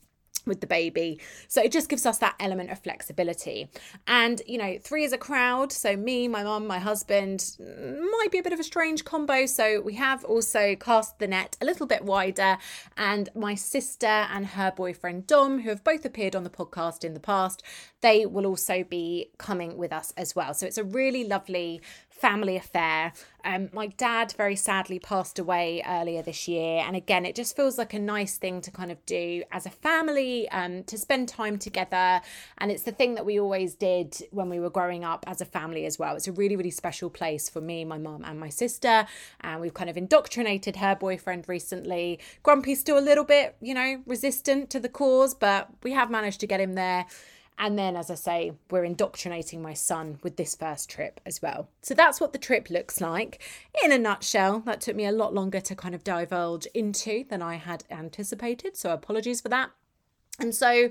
with 0.46 0.62
the 0.62 0.68
baby. 0.68 1.20
So 1.48 1.62
it 1.62 1.72
just 1.72 1.90
gives 1.90 2.06
us 2.06 2.18
that 2.20 2.36
element 2.40 2.72
of 2.72 2.80
flexibility. 2.80 3.70
And, 4.08 4.42
you 4.48 4.58
know, 4.58 4.78
three 4.82 5.04
is 5.04 5.14
a 5.14 5.18
crowd. 5.18 5.72
So 5.72 5.96
me, 5.96 6.28
my 6.28 6.44
mum, 6.44 6.68
my 6.68 6.80
husband 6.80 7.40
mm, 7.40 8.00
might 8.00 8.30
be 8.32 8.40
a 8.40 8.44
bit 8.44 8.54
of 8.54 8.60
a 8.60 8.64
strange 8.64 9.06
combo. 9.06 9.46
So 9.46 9.82
we 9.82 9.96
have 9.96 10.24
also 10.26 10.76
cast 10.76 11.20
the 11.20 11.28
net 11.28 11.58
a 11.62 11.66
little 11.66 11.88
bit 11.88 12.04
wider. 12.04 12.58
And 12.98 13.30
my 13.36 13.56
sister 13.56 14.08
and 14.08 14.46
her 14.48 14.72
boyfriend 14.72 15.28
Dom, 15.28 15.62
who 15.62 15.70
have 15.70 15.84
both 15.84 16.06
appeared 16.06 16.36
on 16.36 16.44
the 16.44 16.50
podcast 16.50 17.04
in 17.04 17.14
the 17.14 17.20
past, 17.20 17.64
they 18.02 18.26
will 18.26 18.46
also 18.46 18.84
be 18.84 19.30
coming 19.38 19.78
with 19.78 19.94
us 19.94 20.14
as 20.18 20.36
well. 20.36 20.54
So 20.54 20.66
it's 20.66 20.78
a 20.78 20.84
really 20.84 21.24
lovely 21.24 21.82
family 22.22 22.56
affair. 22.56 23.13
Um, 23.44 23.70
my 23.74 23.88
dad 23.88 24.34
very 24.38 24.56
sadly 24.56 25.00
passed 25.00 25.40
away 25.40 25.82
earlier 25.88 26.22
this 26.22 26.48
year, 26.48 26.84
and 26.86 26.96
again, 26.96 27.25
it 27.25 27.36
just 27.36 27.56
feels 27.56 27.78
like 27.80 27.94
a 27.94 28.00
nice 28.00 28.38
thing 28.38 28.62
to 28.62 28.70
kind 28.70 28.92
of 28.92 29.04
do 29.08 29.44
as 29.51 29.66
a 29.66 29.72
family, 29.72 30.48
um, 30.50 30.84
to 30.84 30.98
spend 30.98 31.28
time 31.28 31.58
together. 31.58 32.22
And 32.60 32.72
it's 32.72 32.84
the 32.84 32.92
thing 32.92 33.16
that 33.16 33.25
we 33.25 33.40
always 33.40 33.74
did 33.74 34.16
when 34.30 34.48
we 34.48 34.60
were 34.60 34.70
growing 34.70 35.04
up 35.04 35.25
as 35.28 35.42
a 35.42 35.46
family 35.46 35.86
as 35.86 35.98
well. 35.98 36.16
It's 36.16 36.28
a 36.28 36.32
really, 36.32 36.56
really 36.56 36.70
special 36.70 37.10
place 37.10 37.50
for 37.50 37.62
me, 37.62 37.84
my 37.84 37.98
mum, 37.98 38.24
and 38.24 38.40
my 38.40 38.50
sister. 38.50 39.08
And 39.42 39.60
we've 39.60 39.74
kind 39.74 39.90
of 39.90 39.98
indoctrinated 39.98 40.75
her 40.75 40.96
boyfriend 40.96 41.50
recently. 41.50 42.20
Grumpy's 42.44 42.80
still 42.80 43.00
a 43.00 43.01
little 43.01 43.24
bit, 43.24 43.56
you 43.60 43.74
know, 43.74 44.01
resistant 44.06 44.70
to 44.70 44.80
the 44.80 44.90
cause, 44.90 45.34
but 45.34 45.70
we 45.82 45.94
have 45.94 46.12
managed 46.12 46.40
to 46.42 46.48
get 46.48 46.60
him 46.60 46.74
there. 46.75 47.08
And 47.63 47.77
then, 47.77 47.96
as 47.96 48.10
I 48.10 48.15
say, 48.15 48.53
we're 48.72 48.84
indoctrinating 48.84 49.62
my 49.62 49.75
son 49.75 50.18
with 50.24 50.36
this 50.36 50.56
first 50.56 50.89
trip 50.89 51.22
as 51.27 51.44
well. 51.44 51.70
So 51.84 51.94
that's 51.94 52.20
what 52.20 52.34
the 52.34 52.39
trip 52.39 52.72
looks 52.72 53.00
like 53.00 53.39
in 53.84 53.91
a 53.91 54.00
nutshell. 54.00 54.62
That 54.62 54.82
took 54.82 54.96
me 54.96 55.06
a 55.06 55.12
lot 55.12 55.36
longer 55.36 55.62
to 55.62 55.75
kind 55.75 55.94
of 55.94 56.03
divulge 56.03 56.65
into 56.74 57.24
than 57.30 57.44
I 57.44 57.58
had 57.58 57.84
anticipated. 57.91 58.75
So 58.75 58.91
apologies 58.91 59.41
for 59.41 59.50
that. 59.50 59.70
And 60.39 60.56
so 60.56 60.89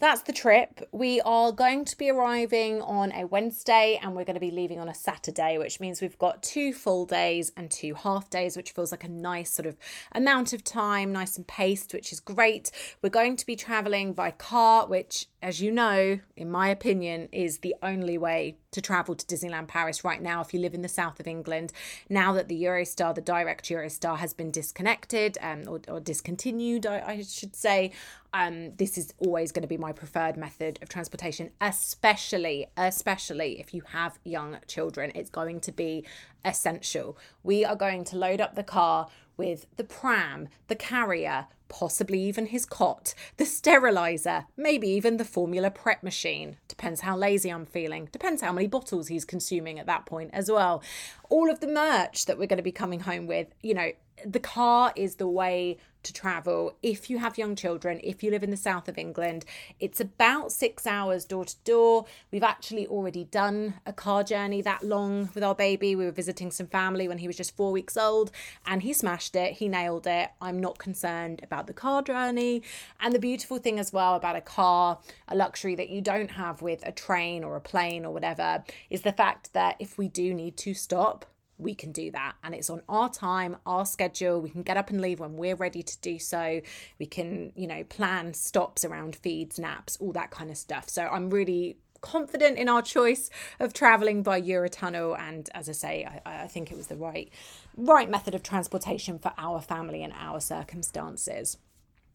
that's 0.00 0.22
the 0.22 0.32
trip. 0.32 0.88
We 0.92 1.20
are 1.22 1.50
going 1.50 1.84
to 1.86 1.98
be 1.98 2.10
arriving 2.10 2.80
on 2.82 3.10
a 3.12 3.26
Wednesday 3.26 3.98
and 4.00 4.14
we're 4.14 4.24
going 4.24 4.34
to 4.34 4.40
be 4.40 4.50
leaving 4.50 4.78
on 4.78 4.88
a 4.88 4.94
Saturday, 4.94 5.58
which 5.58 5.80
means 5.80 6.00
we've 6.00 6.18
got 6.18 6.42
two 6.42 6.72
full 6.72 7.04
days 7.04 7.50
and 7.56 7.70
two 7.70 7.94
half 7.94 8.30
days, 8.30 8.56
which 8.56 8.70
feels 8.70 8.92
like 8.92 9.04
a 9.04 9.08
nice 9.08 9.50
sort 9.50 9.66
of 9.66 9.76
amount 10.12 10.52
of 10.52 10.62
time, 10.62 11.12
nice 11.12 11.36
and 11.36 11.46
paced, 11.46 11.92
which 11.92 12.12
is 12.12 12.20
great. 12.20 12.70
We're 13.02 13.08
going 13.10 13.36
to 13.36 13.46
be 13.46 13.56
traveling 13.56 14.12
by 14.12 14.30
car, 14.30 14.86
which, 14.86 15.26
as 15.42 15.60
you 15.60 15.72
know, 15.72 16.20
in 16.36 16.50
my 16.50 16.68
opinion, 16.68 17.28
is 17.32 17.58
the 17.58 17.74
only 17.82 18.16
way 18.18 18.56
to 18.70 18.82
travel 18.82 19.14
to 19.14 19.26
Disneyland 19.26 19.68
Paris 19.68 20.04
right 20.04 20.20
now 20.20 20.40
if 20.40 20.52
you 20.52 20.60
live 20.60 20.74
in 20.74 20.82
the 20.82 20.88
south 20.88 21.20
of 21.20 21.26
England. 21.26 21.72
Now 22.08 22.32
that 22.34 22.48
the 22.48 22.62
Eurostar, 22.62 23.14
the 23.14 23.20
direct 23.20 23.68
Eurostar, 23.68 24.18
has 24.18 24.34
been 24.34 24.50
disconnected 24.50 25.38
um, 25.40 25.64
or, 25.66 25.80
or 25.88 26.00
discontinued, 26.00 26.86
I, 26.86 27.02
I 27.06 27.22
should 27.22 27.56
say, 27.56 27.92
um, 28.34 28.74
this 28.76 28.98
is 28.98 29.14
always 29.18 29.52
going 29.52 29.62
to 29.62 29.68
be 29.68 29.78
my 29.78 29.92
preferred 29.92 30.36
method 30.36 30.78
of 30.82 30.90
transportation, 30.90 31.50
especially, 31.60 32.66
especially 32.76 33.58
if 33.58 33.72
you 33.72 33.82
have 33.92 34.18
young 34.24 34.58
children. 34.66 35.12
It's 35.14 35.30
going 35.30 35.60
to 35.60 35.72
be 35.72 36.04
essential. 36.44 37.16
We 37.42 37.64
are 37.64 37.76
going 37.76 38.04
to 38.04 38.16
load 38.16 38.40
up 38.40 38.54
the 38.54 38.62
car 38.62 39.08
with 39.38 39.66
the 39.76 39.84
pram, 39.84 40.48
the 40.66 40.74
carrier, 40.74 41.46
possibly 41.68 42.20
even 42.20 42.46
his 42.46 42.66
cot, 42.66 43.14
the 43.36 43.44
sterilizer, 43.44 44.46
maybe 44.56 44.88
even 44.88 45.16
the 45.16 45.24
formula 45.24 45.70
prep 45.70 46.02
machine. 46.02 46.56
Depends 46.66 47.02
how 47.02 47.16
lazy 47.16 47.50
I'm 47.50 47.66
feeling. 47.66 48.08
Depends 48.12 48.42
how 48.42 48.52
many 48.52 48.66
bottles 48.66 49.08
he's 49.08 49.24
consuming 49.24 49.78
at 49.78 49.86
that 49.86 50.06
point 50.06 50.30
as 50.32 50.50
well. 50.50 50.82
All 51.28 51.50
of 51.50 51.60
the 51.60 51.68
merch 51.68 52.26
that 52.26 52.38
we're 52.38 52.46
going 52.46 52.58
to 52.58 52.62
be 52.62 52.72
coming 52.72 53.00
home 53.00 53.26
with, 53.26 53.48
you 53.62 53.74
know, 53.74 53.92
the 54.24 54.40
car 54.40 54.92
is 54.96 55.16
the 55.16 55.28
way 55.28 55.78
to 56.02 56.12
travel 56.12 56.76
if 56.82 57.10
you 57.10 57.18
have 57.18 57.38
young 57.38 57.56
children, 57.56 58.00
if 58.02 58.22
you 58.22 58.30
live 58.30 58.42
in 58.42 58.50
the 58.50 58.56
south 58.56 58.88
of 58.88 58.98
England. 58.98 59.44
It's 59.80 60.00
about 60.00 60.52
six 60.52 60.86
hours 60.86 61.24
door 61.24 61.44
to 61.44 61.56
door. 61.64 62.06
We've 62.30 62.42
actually 62.42 62.86
already 62.86 63.24
done 63.24 63.74
a 63.84 63.92
car 63.92 64.22
journey 64.22 64.62
that 64.62 64.82
long 64.82 65.28
with 65.34 65.42
our 65.42 65.54
baby. 65.54 65.96
We 65.96 66.04
were 66.04 66.12
visiting 66.12 66.50
some 66.50 66.66
family 66.66 67.08
when 67.08 67.18
he 67.18 67.26
was 67.26 67.36
just 67.36 67.56
four 67.56 67.72
weeks 67.72 67.96
old 67.96 68.30
and 68.66 68.82
he 68.82 68.92
smashed 68.92 69.34
it. 69.36 69.54
He 69.54 69.68
nailed 69.68 70.06
it. 70.06 70.30
I'm 70.40 70.60
not 70.60 70.78
concerned 70.78 71.40
about 71.42 71.66
the 71.66 71.74
car 71.74 72.02
journey. 72.02 72.62
And 73.00 73.14
the 73.14 73.18
beautiful 73.18 73.58
thing 73.58 73.78
as 73.78 73.92
well 73.92 74.14
about 74.14 74.36
a 74.36 74.40
car, 74.40 74.98
a 75.26 75.34
luxury 75.34 75.74
that 75.74 75.90
you 75.90 76.00
don't 76.00 76.32
have 76.32 76.62
with 76.62 76.86
a 76.86 76.92
train 76.92 77.44
or 77.44 77.56
a 77.56 77.60
plane 77.60 78.04
or 78.04 78.12
whatever, 78.12 78.64
is 78.88 79.02
the 79.02 79.12
fact 79.12 79.52
that 79.52 79.76
if 79.78 79.98
we 79.98 80.08
do 80.08 80.32
need 80.32 80.56
to 80.58 80.74
stop, 80.74 81.26
we 81.58 81.74
can 81.74 81.92
do 81.92 82.10
that. 82.12 82.34
And 82.42 82.54
it's 82.54 82.70
on 82.70 82.82
our 82.88 83.10
time 83.10 83.56
our 83.66 83.84
schedule. 83.84 84.40
We 84.40 84.50
can 84.50 84.62
get 84.62 84.76
up 84.76 84.90
and 84.90 85.00
leave 85.00 85.20
when 85.20 85.36
we're 85.36 85.56
ready 85.56 85.82
to 85.82 86.00
do 86.00 86.18
so. 86.18 86.60
We 86.98 87.06
can 87.06 87.52
you 87.56 87.66
know 87.66 87.84
plan 87.84 88.34
stops 88.34 88.84
around 88.84 89.16
feeds 89.16 89.58
naps 89.58 89.96
all 90.00 90.12
that 90.12 90.30
kind 90.30 90.50
of 90.50 90.56
stuff. 90.56 90.88
So 90.88 91.06
i'm 91.06 91.30
really 91.30 91.78
confident 92.00 92.56
in 92.58 92.68
our 92.68 92.80
choice 92.80 93.28
of 93.58 93.72
traveling 93.72 94.22
by 94.22 94.40
eurotunnel. 94.40 95.18
And 95.18 95.50
as 95.54 95.68
i 95.68 95.72
say 95.72 96.20
I, 96.24 96.44
I 96.44 96.46
think 96.46 96.70
it 96.70 96.76
was 96.76 96.86
the 96.86 96.96
right 96.96 97.30
right 97.76 98.08
method 98.08 98.34
of 98.34 98.42
transportation 98.42 99.18
for 99.18 99.32
our 99.36 99.60
family 99.60 100.02
and 100.02 100.12
our 100.18 100.40
circumstances. 100.40 101.58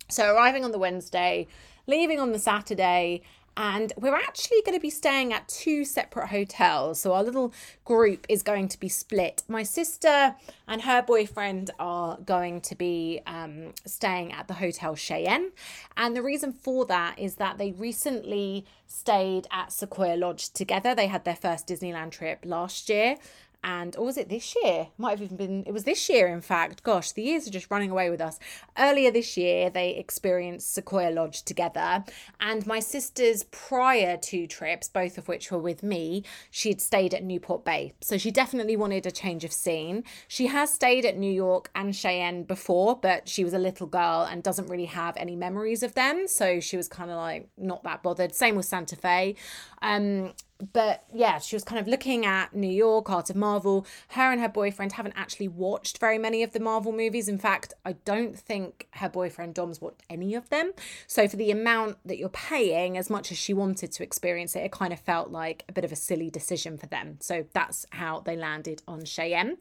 So 0.10 0.34
arriving 0.34 0.66
on 0.66 0.72
the 0.72 0.80
Wednesday, 0.80 1.48
leaving 1.88 2.20
on 2.20 2.34
the 2.34 2.40
Saturday, 2.40 3.22
and 3.56 3.94
we're 3.98 4.16
actually 4.16 4.62
going 4.66 4.78
to 4.78 4.82
be 4.82 4.90
staying 4.90 5.32
at 5.34 5.48
two 5.48 5.86
separate 5.86 6.28
hotels. 6.28 7.02
So 7.02 7.14
our 7.14 7.24
little 7.24 7.54
group 7.86 8.26
is 8.30 8.42
going 8.42 8.68
to 8.70 8.80
be 8.80 8.90
split. 8.90 9.44
My 9.48 9.64
sister 9.64 10.36
and 10.68 10.82
her 10.82 11.02
boyfriend 11.02 11.72
are 11.80 12.18
going 12.26 12.62
to 12.62 12.76
be 12.76 13.22
um, 13.28 13.74
staying 13.86 14.32
at 14.32 14.48
the 14.48 14.56
Hotel 14.56 14.96
Cheyenne. 14.96 15.52
And 15.96 16.16
the 16.16 16.24
reason 16.24 16.52
for 16.52 16.86
that 16.86 17.20
is 17.20 17.36
that 17.36 17.58
they 17.58 17.72
recently 17.72 18.66
stayed 18.88 19.48
at 19.52 19.72
Sequoia 19.72 20.16
Lodge 20.16 20.50
together. 20.52 20.96
They 20.96 21.08
had 21.08 21.26
their 21.26 21.36
first 21.36 21.68
Disneyland 21.68 22.12
trip 22.12 22.44
last 22.46 22.90
year 22.90 23.18
and 23.64 23.96
or 23.96 24.06
was 24.06 24.18
it 24.18 24.30
this 24.30 24.56
year? 24.64 24.88
Might 24.98 25.12
have 25.12 25.22
even 25.22 25.38
been 25.38 25.64
it 25.66 25.72
was 25.72 25.84
this 25.84 26.10
year 26.10 26.28
in 26.28 26.42
fact. 26.42 26.84
Gosh, 26.84 27.12
the 27.12 27.22
years 27.22 27.48
are 27.48 27.52
just 27.52 27.72
running 27.72 27.92
away 27.92 28.10
with 28.10 28.22
us. 28.22 28.40
Earlier 28.78 29.12
this 29.12 29.38
year 29.38 29.70
they 29.70 29.92
experienced 29.92 30.74
Sequoia 30.74 31.12
Lodge 31.12 31.44
together 31.44 32.04
and 32.40 32.66
my 32.66 32.80
sister's 32.80 33.44
prior 33.44 34.18
two 34.18 34.48
trips, 34.48 34.88
both 34.90 35.18
of 35.18 35.28
which 35.28 35.52
were 35.52 35.60
with 35.60 35.84
me, 35.84 36.24
she'd 36.52 36.82
stayed 36.82 37.14
at 37.14 37.24
Newport 37.24 37.64
Bay. 37.64 37.94
So 38.02 38.18
she 38.18 38.32
definitely 38.32 38.76
wanted 38.76 39.06
a 39.06 39.12
change 39.12 39.44
of 39.44 39.54
scene. 39.54 40.04
She 40.28 40.48
has 40.48 40.74
stayed 40.74 41.06
at 41.06 41.18
New 41.18 41.32
York 41.32 41.70
and 41.76 41.96
Cheyenne 41.96 42.44
before, 42.44 42.98
but 42.98 43.28
she 43.30 43.44
was 43.44 43.54
a 43.54 43.60
little 43.60 43.88
girl 43.88 44.28
and 44.30 44.44
doesn't 44.44 44.68
really 44.68 44.86
have 44.86 45.16
any 45.18 45.36
memories 45.36 45.84
of 45.84 45.94
them, 45.94 46.28
so 46.28 46.60
she 46.60 46.78
was 46.78 46.88
kind 46.88 47.10
of 47.10 47.18
like 47.18 47.50
not 47.58 47.84
that 47.84 48.04
bothered. 48.04 48.36
Same 48.36 48.56
with 48.56 48.66
Santa 48.66 48.96
Fe. 48.96 49.36
Um 49.82 50.34
but 50.72 51.04
yeah, 51.14 51.40
she 51.40 51.56
was 51.56 51.64
kind 51.64 51.80
of 51.80 51.88
looking 51.88 52.26
at 52.26 52.56
New 52.56 52.70
York, 52.70 53.10
Art 53.10 53.30
of 53.30 53.36
Marvel. 53.36 53.86
Her 54.10 54.32
and 54.32 54.40
her 54.40 54.50
boyfriend 54.50 54.94
haven't 54.94 55.16
actually 55.18 55.48
watched 55.48 55.98
very 55.98 56.18
many 56.18 56.44
of 56.44 56.54
the 56.54 56.60
Marvel 56.60 56.92
movies. 56.92 57.28
In 57.28 57.38
fact, 57.38 57.74
I 57.84 57.94
don't 58.06 58.38
think 58.38 58.88
her 58.92 59.10
boyfriend 59.10 59.56
Dom's 59.56 59.82
watched 59.82 60.04
any 60.10 60.36
of 60.36 60.50
them. 60.50 60.72
So 61.08 61.28
for 61.28 61.36
the 61.36 61.52
amount 61.52 61.98
that 62.06 62.18
you're 62.18 62.30
paying, 62.30 62.98
as 62.98 63.10
much 63.10 63.32
as 63.32 63.38
she 63.38 63.54
wanted 63.54 63.92
to 63.94 64.04
experience 64.04 64.56
it, 64.56 64.60
it 64.60 64.72
kind 64.72 64.94
of 64.94 65.00
felt 65.00 65.32
like 65.32 65.66
a 65.68 65.74
bit 65.74 65.84
of 65.84 65.92
a 65.92 65.98
silly 65.98 66.30
decision 66.30 66.78
for 66.78 66.86
them. 66.86 67.18
So 67.20 67.46
that's 67.54 67.86
how 67.92 68.22
they 68.22 68.36
landed 68.36 68.82
on 68.88 69.06
Cheyenne 69.06 69.58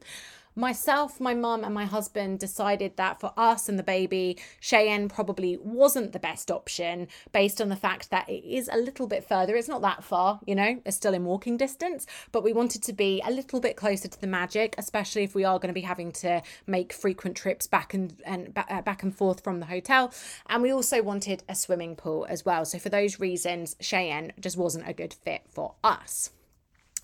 myself, 0.55 1.19
my 1.19 1.33
mum, 1.33 1.63
and 1.63 1.73
my 1.73 1.85
husband 1.85 2.39
decided 2.39 2.97
that 2.97 3.19
for 3.19 3.33
us 3.37 3.69
and 3.69 3.77
the 3.77 3.83
baby, 3.83 4.37
Cheyenne 4.59 5.09
probably 5.09 5.57
wasn't 5.57 6.11
the 6.11 6.19
best 6.19 6.51
option 6.51 7.07
based 7.31 7.61
on 7.61 7.69
the 7.69 7.75
fact 7.75 8.09
that 8.11 8.29
it 8.29 8.43
is 8.43 8.69
a 8.71 8.77
little 8.77 9.07
bit 9.07 9.27
further. 9.27 9.55
It's 9.55 9.67
not 9.67 9.81
that 9.81 10.03
far, 10.03 10.39
you 10.45 10.55
know, 10.55 10.81
it's 10.85 10.97
still 10.97 11.13
in 11.13 11.25
walking 11.25 11.57
distance, 11.57 12.05
but 12.31 12.43
we 12.43 12.53
wanted 12.53 12.83
to 12.83 12.93
be 12.93 13.21
a 13.25 13.31
little 13.31 13.59
bit 13.59 13.75
closer 13.75 14.07
to 14.07 14.21
the 14.21 14.27
magic, 14.27 14.75
especially 14.77 15.23
if 15.23 15.35
we 15.35 15.43
are 15.43 15.59
going 15.59 15.69
to 15.69 15.73
be 15.73 15.81
having 15.81 16.11
to 16.13 16.41
make 16.67 16.93
frequent 16.93 17.35
trips 17.35 17.67
back 17.67 17.93
and, 17.93 18.21
and 18.25 18.57
uh, 18.57 18.81
back 18.81 19.03
and 19.03 19.15
forth 19.15 19.43
from 19.43 19.59
the 19.59 19.65
hotel. 19.65 20.13
And 20.47 20.61
we 20.61 20.71
also 20.71 21.01
wanted 21.01 21.43
a 21.49 21.55
swimming 21.55 21.95
pool 21.95 22.25
as 22.29 22.45
well. 22.45 22.65
So 22.65 22.79
for 22.79 22.89
those 22.89 23.19
reasons, 23.19 23.75
Cheyenne 23.79 24.33
just 24.39 24.57
wasn't 24.57 24.87
a 24.87 24.93
good 24.93 25.13
fit 25.13 25.41
for 25.49 25.75
us. 25.83 26.31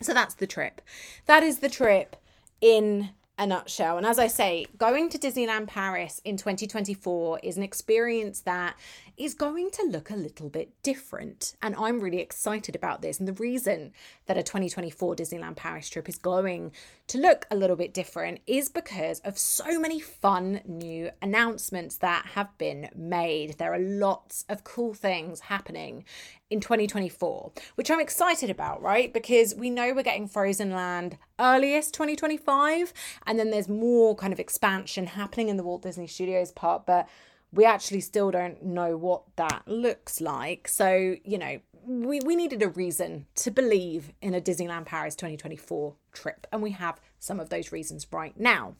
So 0.01 0.13
that's 0.13 0.35
the 0.35 0.47
trip. 0.47 0.81
That 1.25 1.43
is 1.43 1.59
the 1.59 1.69
trip 1.69 2.15
in 2.61 3.09
a 3.39 3.47
nutshell. 3.47 3.97
And 3.97 4.05
as 4.05 4.19
I 4.19 4.27
say, 4.27 4.65
going 4.77 5.09
to 5.09 5.17
Disneyland 5.17 5.67
Paris 5.67 6.21
in 6.25 6.35
2024 6.35 7.39
is 7.41 7.55
an 7.55 7.63
experience 7.63 8.41
that 8.41 8.75
is 9.17 9.33
going 9.33 9.71
to 9.71 9.83
look 9.83 10.09
a 10.09 10.15
little 10.15 10.49
bit 10.49 10.71
different. 10.83 11.55
And 11.61 11.73
I'm 11.77 12.01
really 12.01 12.19
excited 12.19 12.75
about 12.75 13.01
this. 13.01 13.17
And 13.17 13.27
the 13.27 13.33
reason 13.33 13.93
that 14.25 14.37
a 14.37 14.43
2024 14.43 15.15
Disneyland 15.15 15.55
Paris 15.55 15.89
trip 15.89 16.09
is 16.09 16.17
going 16.17 16.73
to 17.09 17.17
look 17.17 17.47
a 17.49 17.55
little 17.55 17.75
bit 17.75 17.93
different 17.93 18.39
is 18.45 18.69
because 18.69 19.19
of 19.21 19.37
so 19.37 19.79
many 19.79 19.99
fun 19.99 20.61
new 20.65 21.09
announcements 21.21 21.97
that 21.97 22.27
have 22.35 22.55
been 22.59 22.89
made. 22.95 23.57
There 23.57 23.73
are 23.73 23.79
lots 23.79 24.45
of 24.47 24.63
cool 24.63 24.93
things 24.93 25.41
happening 25.41 26.05
in 26.51 26.59
2024, 26.59 27.51
which 27.75 27.89
I'm 27.89 27.99
excited 27.99 28.51
about, 28.51 28.81
right? 28.81 29.11
Because 29.11 29.55
we 29.55 29.71
know 29.71 29.91
we're 29.93 30.03
getting 30.03 30.27
Frozen 30.27 30.71
Land 30.71 31.17
earliest 31.39 31.95
2025, 31.95 32.93
and 33.25 33.39
then 33.39 33.49
there's 33.49 33.67
more 33.67 34.15
kind 34.15 34.31
of 34.31 34.39
expansion 34.39 35.07
happening 35.07 35.49
in 35.49 35.57
the 35.57 35.63
Walt 35.63 35.81
Disney 35.81 36.07
Studios 36.07 36.51
part, 36.51 36.85
but 36.85 37.09
we 37.51 37.65
actually 37.65 38.01
still 38.01 38.29
don't 38.29 38.63
know 38.63 38.95
what 38.95 39.23
that 39.35 39.63
looks 39.65 40.21
like. 40.21 40.67
So, 40.67 41.15
you 41.23 41.37
know, 41.39 41.59
we, 41.89 42.19
we 42.19 42.35
needed 42.35 42.61
a 42.61 42.69
reason 42.69 43.25
to 43.35 43.49
believe 43.49 44.13
in 44.21 44.35
a 44.35 44.41
Disneyland 44.41 44.85
Paris 44.85 45.15
2024 45.15 45.95
trip, 46.13 46.45
and 46.51 46.61
we 46.61 46.71
have 46.71 47.01
some 47.17 47.39
of 47.39 47.49
those 47.49 47.71
reasons 47.71 48.05
right 48.11 48.39
now. 48.39 48.75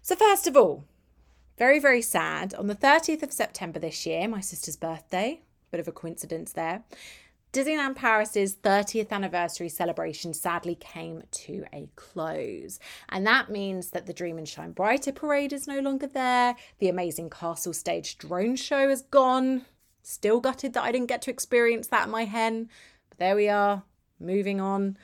So, 0.00 0.14
first 0.14 0.46
of 0.46 0.56
all, 0.56 0.84
very, 1.58 1.80
very 1.80 2.02
sad. 2.02 2.54
On 2.54 2.68
the 2.68 2.76
30th 2.76 3.24
of 3.24 3.32
September 3.32 3.80
this 3.80 4.06
year, 4.06 4.28
my 4.28 4.40
sister's 4.40 4.76
birthday, 4.76 5.40
bit 5.72 5.80
of 5.80 5.88
a 5.88 5.92
coincidence 5.92 6.52
there, 6.52 6.84
Disneyland 7.52 7.96
Paris's 7.96 8.56
30th 8.56 9.10
anniversary 9.10 9.68
celebration 9.68 10.34
sadly 10.34 10.76
came 10.76 11.22
to 11.30 11.64
a 11.72 11.88
close. 11.96 12.78
And 13.08 13.26
that 13.26 13.50
means 13.50 13.90
that 13.90 14.06
the 14.06 14.12
Dream 14.12 14.38
and 14.38 14.48
Shine 14.48 14.72
Brighter 14.72 15.12
parade 15.12 15.52
is 15.52 15.66
no 15.66 15.80
longer 15.80 16.06
there. 16.06 16.54
The 16.78 16.88
amazing 16.88 17.30
Castle 17.30 17.72
Stage 17.72 18.18
drone 18.18 18.56
show 18.56 18.88
is 18.88 19.02
gone. 19.02 19.66
Still 20.06 20.38
gutted 20.38 20.74
that 20.74 20.84
I 20.84 20.92
didn't 20.92 21.08
get 21.08 21.22
to 21.22 21.30
experience 21.30 21.88
that 21.88 22.02
at 22.02 22.08
my 22.08 22.24
hen. 22.24 22.68
But 23.08 23.18
there 23.18 23.34
we 23.34 23.48
are, 23.48 23.82
moving 24.20 24.60
on. 24.60 24.96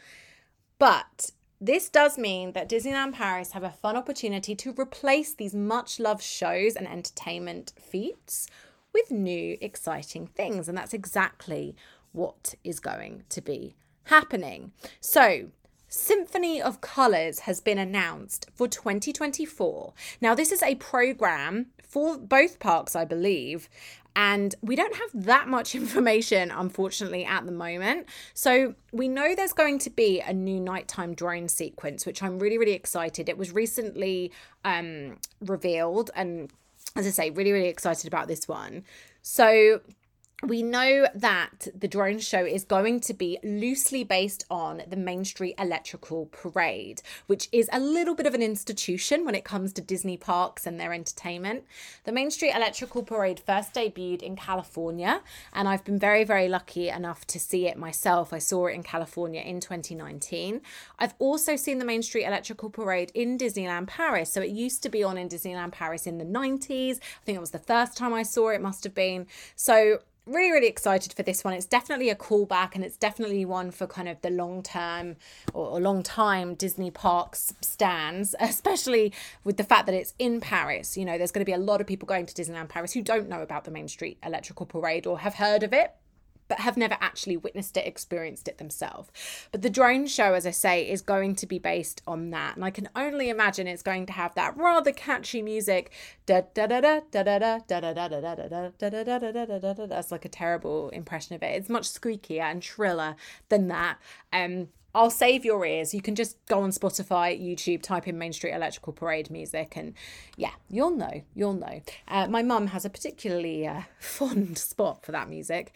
But 0.78 1.30
this 1.60 1.88
does 1.88 2.16
mean 2.16 2.52
that 2.52 2.68
Disneyland 2.68 3.14
Paris 3.14 3.52
have 3.52 3.64
a 3.64 3.70
fun 3.70 3.96
opportunity 3.96 4.54
to 4.54 4.74
replace 4.78 5.34
these 5.34 5.54
much 5.54 5.98
loved 5.98 6.22
shows 6.22 6.76
and 6.76 6.86
entertainment 6.86 7.72
feats 7.80 8.46
with 8.92 9.10
new 9.10 9.56
exciting 9.60 10.26
things. 10.26 10.68
And 10.68 10.76
that's 10.76 10.94
exactly 10.94 11.74
what 12.12 12.54
is 12.62 12.78
going 12.78 13.24
to 13.30 13.40
be 13.40 13.74
happening. 14.04 14.72
So, 15.00 15.46
Symphony 15.92 16.62
of 16.62 16.80
Colours 16.80 17.40
has 17.40 17.60
been 17.60 17.78
announced 17.78 18.48
for 18.54 18.68
2024. 18.68 19.92
Now, 20.20 20.36
this 20.36 20.52
is 20.52 20.62
a 20.62 20.76
program 20.76 21.66
for 21.82 22.16
both 22.16 22.60
parks, 22.60 22.94
I 22.94 23.04
believe, 23.04 23.68
and 24.16 24.54
we 24.62 24.76
don't 24.76 24.94
have 24.94 25.24
that 25.26 25.48
much 25.48 25.74
information, 25.74 26.50
unfortunately, 26.50 27.24
at 27.24 27.46
the 27.46 27.52
moment. 27.52 28.06
So, 28.34 28.74
we 28.92 29.08
know 29.08 29.34
there's 29.34 29.52
going 29.52 29.78
to 29.80 29.90
be 29.90 30.20
a 30.20 30.32
new 30.32 30.60
nighttime 30.60 31.14
drone 31.14 31.48
sequence, 31.48 32.06
which 32.06 32.22
I'm 32.22 32.38
really, 32.38 32.58
really 32.58 32.72
excited. 32.72 33.28
It 33.28 33.38
was 33.38 33.52
recently 33.52 34.32
um, 34.64 35.18
revealed, 35.40 36.10
and 36.14 36.52
as 36.96 37.06
I 37.06 37.10
say, 37.10 37.30
really, 37.30 37.52
really 37.52 37.68
excited 37.68 38.06
about 38.06 38.28
this 38.28 38.48
one. 38.48 38.84
So, 39.22 39.80
we 40.42 40.62
know 40.62 41.06
that 41.14 41.68
the 41.78 41.88
drone 41.88 42.18
show 42.18 42.44
is 42.44 42.64
going 42.64 43.00
to 43.00 43.14
be 43.14 43.38
loosely 43.42 44.04
based 44.04 44.44
on 44.50 44.82
the 44.88 44.96
Main 44.96 45.24
Street 45.24 45.54
Electrical 45.58 46.26
Parade, 46.32 47.02
which 47.26 47.48
is 47.52 47.68
a 47.72 47.80
little 47.80 48.14
bit 48.14 48.26
of 48.26 48.34
an 48.34 48.42
institution 48.42 49.24
when 49.24 49.34
it 49.34 49.44
comes 49.44 49.72
to 49.74 49.82
Disney 49.82 50.16
parks 50.16 50.66
and 50.66 50.80
their 50.80 50.94
entertainment. 50.94 51.64
The 52.04 52.12
Main 52.12 52.30
Street 52.30 52.54
Electrical 52.54 53.02
Parade 53.02 53.40
first 53.40 53.74
debuted 53.74 54.22
in 54.22 54.34
California, 54.34 55.20
and 55.52 55.68
I've 55.68 55.84
been 55.84 55.98
very, 55.98 56.24
very 56.24 56.48
lucky 56.48 56.88
enough 56.88 57.26
to 57.28 57.38
see 57.38 57.66
it 57.66 57.76
myself. 57.76 58.32
I 58.32 58.38
saw 58.38 58.66
it 58.66 58.74
in 58.74 58.82
California 58.82 59.42
in 59.42 59.60
2019. 59.60 60.62
I've 60.98 61.14
also 61.18 61.56
seen 61.56 61.78
the 61.78 61.84
Main 61.84 62.02
Street 62.02 62.24
Electrical 62.24 62.70
Parade 62.70 63.12
in 63.14 63.36
Disneyland 63.36 63.88
Paris. 63.88 64.32
So 64.32 64.40
it 64.40 64.50
used 64.50 64.82
to 64.84 64.88
be 64.88 65.04
on 65.04 65.18
in 65.18 65.28
Disneyland 65.28 65.72
Paris 65.72 66.06
in 66.06 66.18
the 66.18 66.24
90s. 66.24 66.96
I 66.96 67.24
think 67.24 67.36
it 67.36 67.40
was 67.40 67.50
the 67.50 67.58
first 67.58 67.96
time 67.96 68.14
I 68.14 68.22
saw 68.22 68.48
it, 68.48 68.62
must 68.62 68.84
have 68.84 68.94
been. 68.94 69.26
So 69.54 70.00
really 70.30 70.50
really 70.52 70.66
excited 70.66 71.12
for 71.12 71.22
this 71.22 71.44
one. 71.44 71.54
It's 71.54 71.66
definitely 71.66 72.08
a 72.10 72.14
callback 72.14 72.74
and 72.74 72.84
it's 72.84 72.96
definitely 72.96 73.44
one 73.44 73.70
for 73.70 73.86
kind 73.86 74.08
of 74.08 74.20
the 74.22 74.30
long 74.30 74.62
term 74.62 75.16
or, 75.52 75.80
long 75.80 76.02
time 76.02 76.54
disney 76.54 76.90
parks 76.90 77.54
stands 77.62 78.34
especially 78.40 79.12
with 79.44 79.56
the 79.56 79.64
fact 79.64 79.86
that 79.86 79.94
it's 79.94 80.14
in 80.18 80.40
paris. 80.40 80.96
You 80.96 81.04
know 81.04 81.18
there's 81.18 81.32
going 81.32 81.44
to 81.44 81.46
be 81.46 81.52
a 81.52 81.58
lot 81.58 81.80
of 81.80 81.86
people 81.86 82.06
going 82.06 82.26
to 82.26 82.34
disneyland 82.34 82.68
paris 82.68 82.92
who 82.92 83.02
don't 83.02 83.28
know 83.28 83.42
about 83.42 83.64
the 83.64 83.70
main 83.70 83.88
street 83.88 84.18
electrical 84.24 84.66
parade 84.66 85.06
or 85.06 85.18
have 85.18 85.34
heard 85.34 85.62
of 85.62 85.72
it 85.72 85.94
but 86.50 86.58
have 86.58 86.76
never 86.76 86.98
actually 87.00 87.38
witnessed 87.38 87.76
it, 87.76 87.86
experienced 87.86 88.48
it 88.48 88.58
themselves. 88.58 89.08
But 89.52 89.62
the 89.62 89.70
drone 89.70 90.08
show, 90.08 90.34
as 90.34 90.44
I 90.44 90.50
say, 90.50 90.90
is 90.90 91.00
going 91.00 91.36
to 91.36 91.46
be 91.46 91.60
based 91.60 92.02
on 92.08 92.30
that. 92.30 92.56
And 92.56 92.64
I 92.64 92.70
can 92.70 92.88
only 92.96 93.30
imagine 93.30 93.68
it's 93.68 93.84
going 93.84 94.04
to 94.06 94.12
have 94.12 94.34
that 94.34 94.56
rather 94.56 94.90
catchy 94.90 95.42
music. 95.42 95.92
That's 96.26 96.58
like 100.10 100.24
a 100.24 100.28
terrible 100.28 100.88
impression 100.88 101.36
of 101.36 101.42
it. 101.44 101.54
It's 101.54 101.68
much 101.68 101.88
squeakier 101.88 102.42
and 102.42 102.64
shriller 102.64 103.14
than 103.48 103.68
that. 103.68 103.98
Um, 104.32 104.70
I'll 104.92 105.10
save 105.10 105.44
your 105.44 105.64
ears. 105.64 105.94
You 105.94 106.02
can 106.02 106.16
just 106.16 106.36
go 106.46 106.62
on 106.62 106.70
Spotify, 106.70 107.40
YouTube, 107.40 107.80
type 107.80 108.08
in 108.08 108.18
Main 108.18 108.32
Street 108.32 108.54
Electrical 108.54 108.92
Parade 108.92 109.30
music, 109.30 109.74
and 109.76 109.94
yeah, 110.36 110.50
you'll 110.68 110.96
know. 110.96 111.22
You'll 111.32 111.52
know. 111.52 111.80
Uh, 112.08 112.26
my 112.26 112.42
mum 112.42 112.66
has 112.68 112.84
a 112.84 112.90
particularly 112.90 113.68
uh, 113.68 113.82
fond 114.00 114.58
spot 114.58 115.04
for 115.04 115.12
that 115.12 115.28
music 115.28 115.72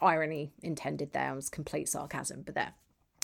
irony 0.00 0.52
intended 0.62 1.12
there. 1.12 1.32
It 1.32 1.36
was 1.36 1.48
complete 1.48 1.88
sarcasm, 1.88 2.42
but 2.42 2.54
there. 2.54 2.74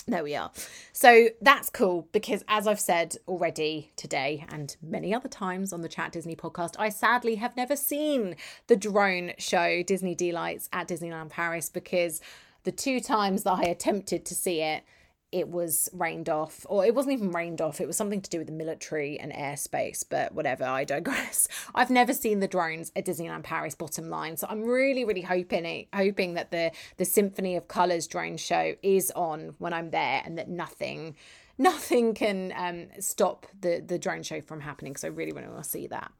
there 0.07 0.23
we 0.23 0.35
are. 0.35 0.51
So 0.93 1.29
that's 1.41 1.69
cool 1.69 2.07
because, 2.11 2.43
as 2.47 2.67
I've 2.67 2.79
said 2.79 3.15
already 3.27 3.91
today 3.95 4.45
and 4.49 4.75
many 4.81 5.13
other 5.13 5.29
times 5.29 5.71
on 5.73 5.81
the 5.81 5.89
Chat 5.89 6.11
Disney 6.11 6.35
podcast, 6.35 6.75
I 6.79 6.89
sadly 6.89 7.35
have 7.35 7.55
never 7.55 7.75
seen 7.75 8.35
the 8.67 8.75
drone 8.75 9.33
show 9.37 9.83
Disney 9.83 10.15
Delights 10.15 10.69
at 10.73 10.87
Disneyland 10.87 11.29
Paris 11.29 11.69
because 11.69 12.21
the 12.63 12.71
two 12.71 12.99
times 12.99 13.43
that 13.43 13.53
I 13.53 13.63
attempted 13.63 14.25
to 14.25 14.35
see 14.35 14.61
it, 14.61 14.83
it 15.31 15.47
was 15.47 15.89
rained 15.93 16.29
off, 16.29 16.65
or 16.69 16.85
it 16.85 16.93
wasn't 16.93 17.13
even 17.13 17.31
rained 17.31 17.61
off. 17.61 17.79
It 17.79 17.87
was 17.87 17.95
something 17.95 18.21
to 18.21 18.29
do 18.29 18.37
with 18.37 18.47
the 18.47 18.53
military 18.53 19.19
and 19.19 19.31
airspace, 19.31 20.03
but 20.07 20.33
whatever, 20.33 20.65
I 20.65 20.83
digress. 20.83 21.47
I've 21.75 21.89
never 21.89 22.13
seen 22.13 22.39
the 22.39 22.47
drones 22.47 22.91
at 22.95 23.05
Disneyland 23.05 23.43
Paris, 23.43 23.75
bottom 23.75 24.09
line. 24.09 24.37
So 24.37 24.47
I'm 24.49 24.63
really, 24.63 25.05
really 25.05 25.21
hoping 25.21 25.65
it, 25.65 25.87
hoping 25.93 26.33
that 26.35 26.51
the 26.51 26.71
the 26.97 27.05
Symphony 27.05 27.55
of 27.55 27.67
Colors 27.67 28.07
drone 28.07 28.37
show 28.37 28.75
is 28.83 29.11
on 29.15 29.55
when 29.57 29.73
I'm 29.73 29.91
there 29.91 30.21
and 30.25 30.37
that 30.37 30.49
nothing 30.49 31.15
nothing 31.57 32.13
can 32.13 32.53
um, 32.55 32.87
stop 32.99 33.45
the 33.59 33.83
the 33.85 33.99
drone 33.99 34.23
show 34.23 34.41
from 34.41 34.61
happening 34.61 34.95
So 34.95 35.07
I 35.07 35.11
really 35.11 35.31
want 35.31 35.55
to 35.55 35.63
see 35.63 35.87
that. 35.87 36.11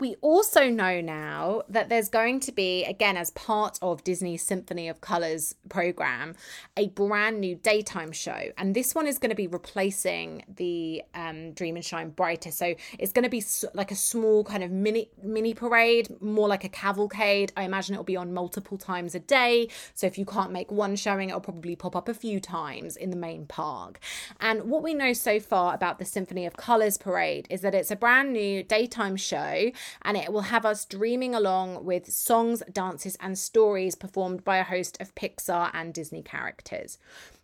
We 0.00 0.14
also 0.20 0.70
know 0.70 1.00
now 1.00 1.62
that 1.68 1.88
there's 1.88 2.08
going 2.08 2.38
to 2.40 2.52
be, 2.52 2.84
again, 2.84 3.16
as 3.16 3.32
part 3.32 3.80
of 3.82 4.04
Disney's 4.04 4.44
Symphony 4.44 4.88
of 4.88 5.00
Colors 5.00 5.56
program, 5.68 6.36
a 6.76 6.86
brand 6.88 7.40
new 7.40 7.56
daytime 7.56 8.12
show. 8.12 8.52
And 8.56 8.76
this 8.76 8.94
one 8.94 9.08
is 9.08 9.18
going 9.18 9.30
to 9.30 9.36
be 9.36 9.48
replacing 9.48 10.44
the 10.54 11.02
um, 11.14 11.52
Dream 11.52 11.74
and 11.74 11.84
Shine 11.84 12.10
Brighter. 12.10 12.52
So 12.52 12.76
it's 12.96 13.12
going 13.12 13.24
to 13.24 13.28
be 13.28 13.42
like 13.74 13.90
a 13.90 13.96
small 13.96 14.44
kind 14.44 14.62
of 14.62 14.70
mini 14.70 15.10
mini 15.20 15.52
parade, 15.52 16.08
more 16.22 16.46
like 16.46 16.62
a 16.62 16.68
cavalcade. 16.68 17.52
I 17.56 17.64
imagine 17.64 17.94
it'll 17.94 18.04
be 18.04 18.16
on 18.16 18.32
multiple 18.32 18.78
times 18.78 19.16
a 19.16 19.20
day. 19.20 19.68
So 19.94 20.06
if 20.06 20.16
you 20.16 20.24
can't 20.24 20.52
make 20.52 20.70
one 20.70 20.94
showing, 20.94 21.30
it'll 21.30 21.40
probably 21.40 21.74
pop 21.74 21.96
up 21.96 22.08
a 22.08 22.14
few 22.14 22.38
times 22.38 22.96
in 22.96 23.10
the 23.10 23.16
main 23.16 23.46
park. 23.46 23.98
And 24.38 24.70
what 24.70 24.84
we 24.84 24.94
know 24.94 25.12
so 25.12 25.40
far 25.40 25.74
about 25.74 25.98
the 25.98 26.04
Symphony 26.04 26.46
of 26.46 26.56
Colors 26.56 26.98
parade 26.98 27.48
is 27.50 27.62
that 27.62 27.74
it's 27.74 27.90
a 27.90 27.96
brand 27.96 28.32
new 28.32 28.62
daytime 28.62 29.16
show 29.16 29.72
and 30.02 30.16
it 30.16 30.32
will 30.32 30.42
have 30.42 30.64
us 30.64 30.84
dreaming 30.84 31.34
along 31.34 31.84
with 31.84 32.12
songs, 32.12 32.62
dances, 32.72 33.16
and 33.20 33.38
stories 33.38 33.94
performed 33.94 34.44
by 34.44 34.58
a 34.58 34.64
host 34.64 34.96
of 35.00 35.14
Pixar 35.14 35.70
and 35.72 35.94
Disney 35.94 36.22
characters. 36.22 36.98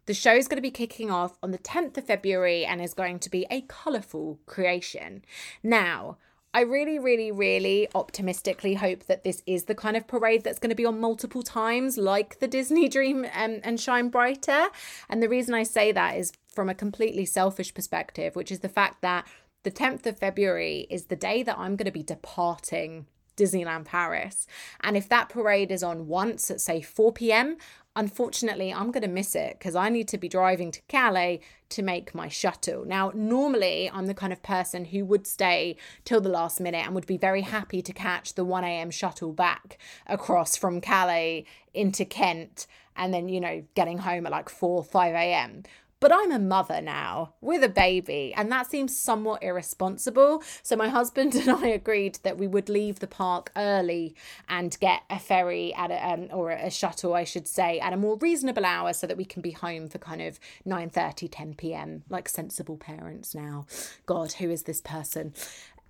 The 0.07 0.14
show 0.14 0.35
is 0.35 0.48
going 0.48 0.59
to 0.59 0.62
be 0.62 0.70
kicking 0.70 1.11
off 1.11 1.38
on 1.42 1.50
the 1.50 1.59
10th 1.59 1.96
of 1.96 2.07
February 2.07 2.64
and 2.64 2.83
is 2.83 2.92
going 2.92 3.18
to 3.20 3.30
be 3.30 3.46
a 3.50 3.62
colourful 3.62 4.38
creation. 4.46 5.24
Now, 5.62 6.18
I 6.54 6.61
really, 6.61 7.00
really, 7.00 7.33
really 7.33 7.88
optimistically 7.96 8.74
hope 8.74 9.07
that 9.07 9.24
this 9.24 9.42
is 9.44 9.64
the 9.64 9.74
kind 9.74 9.96
of 9.96 10.07
parade 10.07 10.44
that's 10.44 10.61
going 10.61 10.70
to 10.70 10.76
be 10.76 10.87
on 10.87 11.00
multiple 11.00 11.42
times, 11.42 11.98
like 11.98 12.38
the 12.38 12.46
Disney 12.46 12.88
Dream 12.88 13.26
and, 13.35 13.61
and 13.64 13.80
Shine 13.80 14.09
Brighter. 14.09 14.68
And 15.09 15.20
the 15.20 15.28
reason 15.28 15.52
I 15.52 15.64
say 15.64 15.90
that 15.90 16.16
is 16.16 16.33
from 16.54 16.68
a 16.68 16.74
completely 16.74 17.24
selfish 17.24 17.74
perspective, 17.74 18.37
which 18.37 18.52
is 18.52 18.61
the 18.61 18.68
fact 18.68 19.02
that 19.02 19.26
the 19.64 19.70
10th 19.70 20.07
of 20.07 20.18
February 20.18 20.87
is 20.88 21.07
the 21.07 21.16
day 21.16 21.42
that 21.42 21.59
I'm 21.59 21.77
going 21.77 21.87
to 21.87 21.90
be 21.90 22.03
departing 22.03 23.07
Disneyland 23.37 23.87
Paris. 23.87 24.46
And 24.83 24.96
if 24.96 25.09
that 25.09 25.29
parade 25.29 25.72
is 25.72 25.83
on 25.83 26.07
once 26.07 26.50
at, 26.50 26.61
say, 26.61 26.81
4 26.81 27.12
p.m., 27.12 27.57
unfortunately, 27.96 28.72
I'm 28.72 28.90
going 28.90 29.03
to 29.03 29.09
miss 29.09 29.35
it 29.35 29.59
because 29.59 29.74
I 29.74 29.88
need 29.88 30.09
to 30.09 30.18
be 30.18 30.29
driving 30.29 30.70
to 30.72 30.81
Calais 30.88 31.40
to 31.70 31.83
make 31.83 32.14
my 32.14 32.29
shuttle. 32.29 32.85
Now, 32.85 33.11
normally, 33.14 33.90
I'm 33.92 34.07
the 34.07 34.14
kind 34.14 34.33
of 34.33 34.42
person 34.42 34.87
who 34.87 35.05
would 35.07 35.27
stay 35.27 35.77
till 36.05 36.20
the 36.20 36.29
last 36.29 36.61
minute 36.61 36.85
and 36.85 36.94
would 36.94 37.07
be 37.07 37.16
very 37.16 37.42
happy 37.42 37.83
to 37.83 37.92
catch 37.92 38.35
the 38.35 38.44
1 38.44 38.64
a.m. 38.64 38.90
shuttle 38.90 39.33
back 39.33 39.79
across 40.07 40.57
from 40.57 40.81
Calais 40.81 41.44
into 41.72 42.05
Kent 42.05 42.66
and 42.96 43.12
then, 43.12 43.29
you 43.29 43.40
know, 43.40 43.64
getting 43.74 43.98
home 43.98 44.27
at 44.27 44.33
like 44.33 44.48
4, 44.48 44.85
5 44.85 45.14
a.m. 45.14 45.64
But 46.05 46.12
I'm 46.12 46.33
a 46.33 46.38
mother 46.38 46.83
now 46.83 47.33
with 47.40 47.64
a 47.64 47.69
baby, 47.71 48.35
and 48.37 48.53
that 48.53 48.71
seems 48.71 48.95
somewhat 48.95 49.43
irresponsible. 49.43 50.43
So 50.62 50.77
my 50.77 50.90
husband 50.90 51.35
and 51.35 51.49
I 51.49 51.69
agreed 51.69 52.19
that 52.25 52.37
we 52.37 52.47
would 52.47 52.69
leave 52.69 52.99
the 52.99 53.07
park 53.07 53.51
early 53.57 54.14
and 54.47 54.79
get 54.81 55.01
a 55.09 55.19
ferry 55.19 55.73
at 55.73 55.90
a, 55.90 56.07
um, 56.07 56.29
or 56.31 56.51
a 56.51 56.71
shuttle, 56.71 57.14
I 57.14 57.25
should 57.25 57.49
say, 57.49 57.81
at 57.81 57.95
a 57.95 57.97
more 57.97 58.19
reasonable 58.19 58.67
hour, 58.67 58.93
so 58.93 59.07
that 59.07 59.17
we 59.17 59.25
can 59.25 59.40
be 59.40 59.53
home 59.53 59.88
for 59.88 59.97
kind 59.97 60.21
of 60.21 60.38
9 60.67 60.90
30, 60.90 61.27
10 61.27 61.55
p.m. 61.55 62.03
like 62.11 62.29
sensible 62.29 62.77
parents 62.77 63.35
now. 63.35 63.64
God, 64.05 64.33
who 64.35 64.51
is 64.51 64.64
this 64.64 64.83
person? 64.83 65.33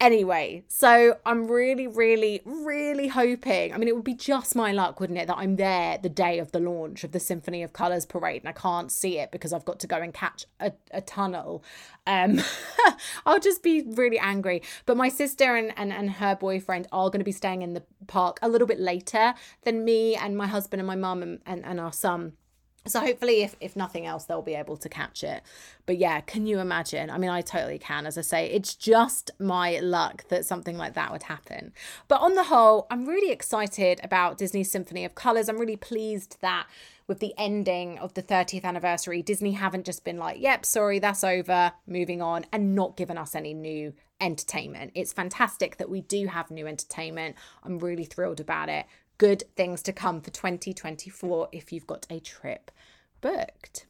Anyway, 0.04 0.62
so 0.68 1.16
I'm 1.24 1.50
really, 1.50 1.86
really, 1.86 2.42
really 2.44 3.08
hoping. 3.08 3.72
I 3.72 3.78
mean, 3.78 3.88
it 3.88 3.94
would 3.94 4.04
be 4.04 4.12
just 4.12 4.54
my 4.54 4.70
luck, 4.70 5.00
wouldn't 5.00 5.18
it, 5.18 5.28
that 5.28 5.38
I'm 5.38 5.56
there 5.56 5.96
the 5.96 6.10
day 6.10 6.38
of 6.38 6.52
the 6.52 6.60
launch 6.60 7.04
of 7.04 7.12
the 7.12 7.18
Symphony 7.20 7.62
of 7.62 7.72
Colours 7.72 8.04
parade 8.04 8.42
and 8.42 8.48
I 8.50 8.52
can't 8.52 8.92
see 8.92 9.18
it 9.18 9.32
because 9.32 9.54
I've 9.54 9.64
got 9.64 9.80
to 9.80 9.86
go 9.86 9.96
and 9.96 10.12
catch 10.12 10.44
a, 10.60 10.72
a 10.90 11.00
tunnel. 11.00 11.64
Um, 12.06 12.42
I'll 13.24 13.40
just 13.40 13.62
be 13.62 13.80
really 13.80 14.18
angry. 14.18 14.60
But 14.84 14.98
my 14.98 15.08
sister 15.08 15.56
and, 15.56 15.72
and, 15.74 15.90
and 15.90 16.10
her 16.10 16.36
boyfriend 16.36 16.86
are 16.92 17.08
going 17.08 17.20
to 17.20 17.24
be 17.24 17.32
staying 17.32 17.62
in 17.62 17.72
the 17.72 17.82
park 18.06 18.38
a 18.42 18.48
little 18.50 18.66
bit 18.66 18.80
later 18.80 19.32
than 19.62 19.86
me 19.86 20.16
and 20.16 20.36
my 20.36 20.48
husband 20.48 20.82
and 20.82 20.86
my 20.86 20.96
mum 20.96 21.22
and, 21.22 21.40
and, 21.46 21.64
and 21.64 21.80
our 21.80 21.94
son 21.94 22.34
so 22.86 23.00
hopefully 23.00 23.42
if, 23.42 23.56
if 23.60 23.76
nothing 23.76 24.06
else 24.06 24.24
they'll 24.24 24.42
be 24.42 24.54
able 24.54 24.76
to 24.76 24.88
catch 24.88 25.24
it. 25.24 25.42
But 25.86 25.98
yeah 25.98 26.20
can 26.20 26.46
you 26.46 26.58
imagine? 26.58 27.10
I 27.10 27.18
mean 27.18 27.30
i 27.30 27.40
totally 27.40 27.78
can 27.78 28.06
as 28.06 28.18
i 28.18 28.22
say. 28.22 28.46
It's 28.50 28.74
just 28.74 29.30
my 29.38 29.78
luck 29.80 30.28
that 30.28 30.44
something 30.44 30.76
like 30.76 30.94
that 30.94 31.12
would 31.12 31.24
happen. 31.24 31.72
But 32.08 32.20
on 32.20 32.34
the 32.34 32.44
whole 32.44 32.86
i'm 32.90 33.06
really 33.06 33.32
excited 33.32 34.00
about 34.02 34.38
disney 34.38 34.64
symphony 34.64 35.04
of 35.04 35.14
colors. 35.14 35.48
I'm 35.48 35.58
really 35.58 35.76
pleased 35.76 36.38
that 36.40 36.66
with 37.06 37.20
the 37.20 37.34
ending 37.36 37.98
of 37.98 38.14
the 38.14 38.22
30th 38.22 38.64
anniversary 38.64 39.22
disney 39.22 39.52
haven't 39.52 39.84
just 39.84 40.04
been 40.04 40.16
like 40.16 40.40
yep 40.40 40.64
sorry 40.64 40.98
that's 40.98 41.22
over 41.22 41.72
moving 41.86 42.22
on 42.22 42.46
and 42.50 42.74
not 42.74 42.96
given 42.96 43.18
us 43.18 43.34
any 43.34 43.52
new 43.52 43.92
entertainment. 44.20 44.92
It's 44.94 45.12
fantastic 45.12 45.76
that 45.76 45.90
we 45.90 46.00
do 46.00 46.26
have 46.26 46.50
new 46.50 46.66
entertainment. 46.66 47.36
I'm 47.62 47.78
really 47.78 48.04
thrilled 48.04 48.40
about 48.40 48.68
it 48.68 48.86
good 49.18 49.44
things 49.56 49.82
to 49.82 49.92
come 49.92 50.20
for 50.20 50.30
2024 50.30 51.48
if 51.52 51.72
you've 51.72 51.86
got 51.86 52.06
a 52.10 52.20
trip 52.20 52.70
booked. 53.20 53.86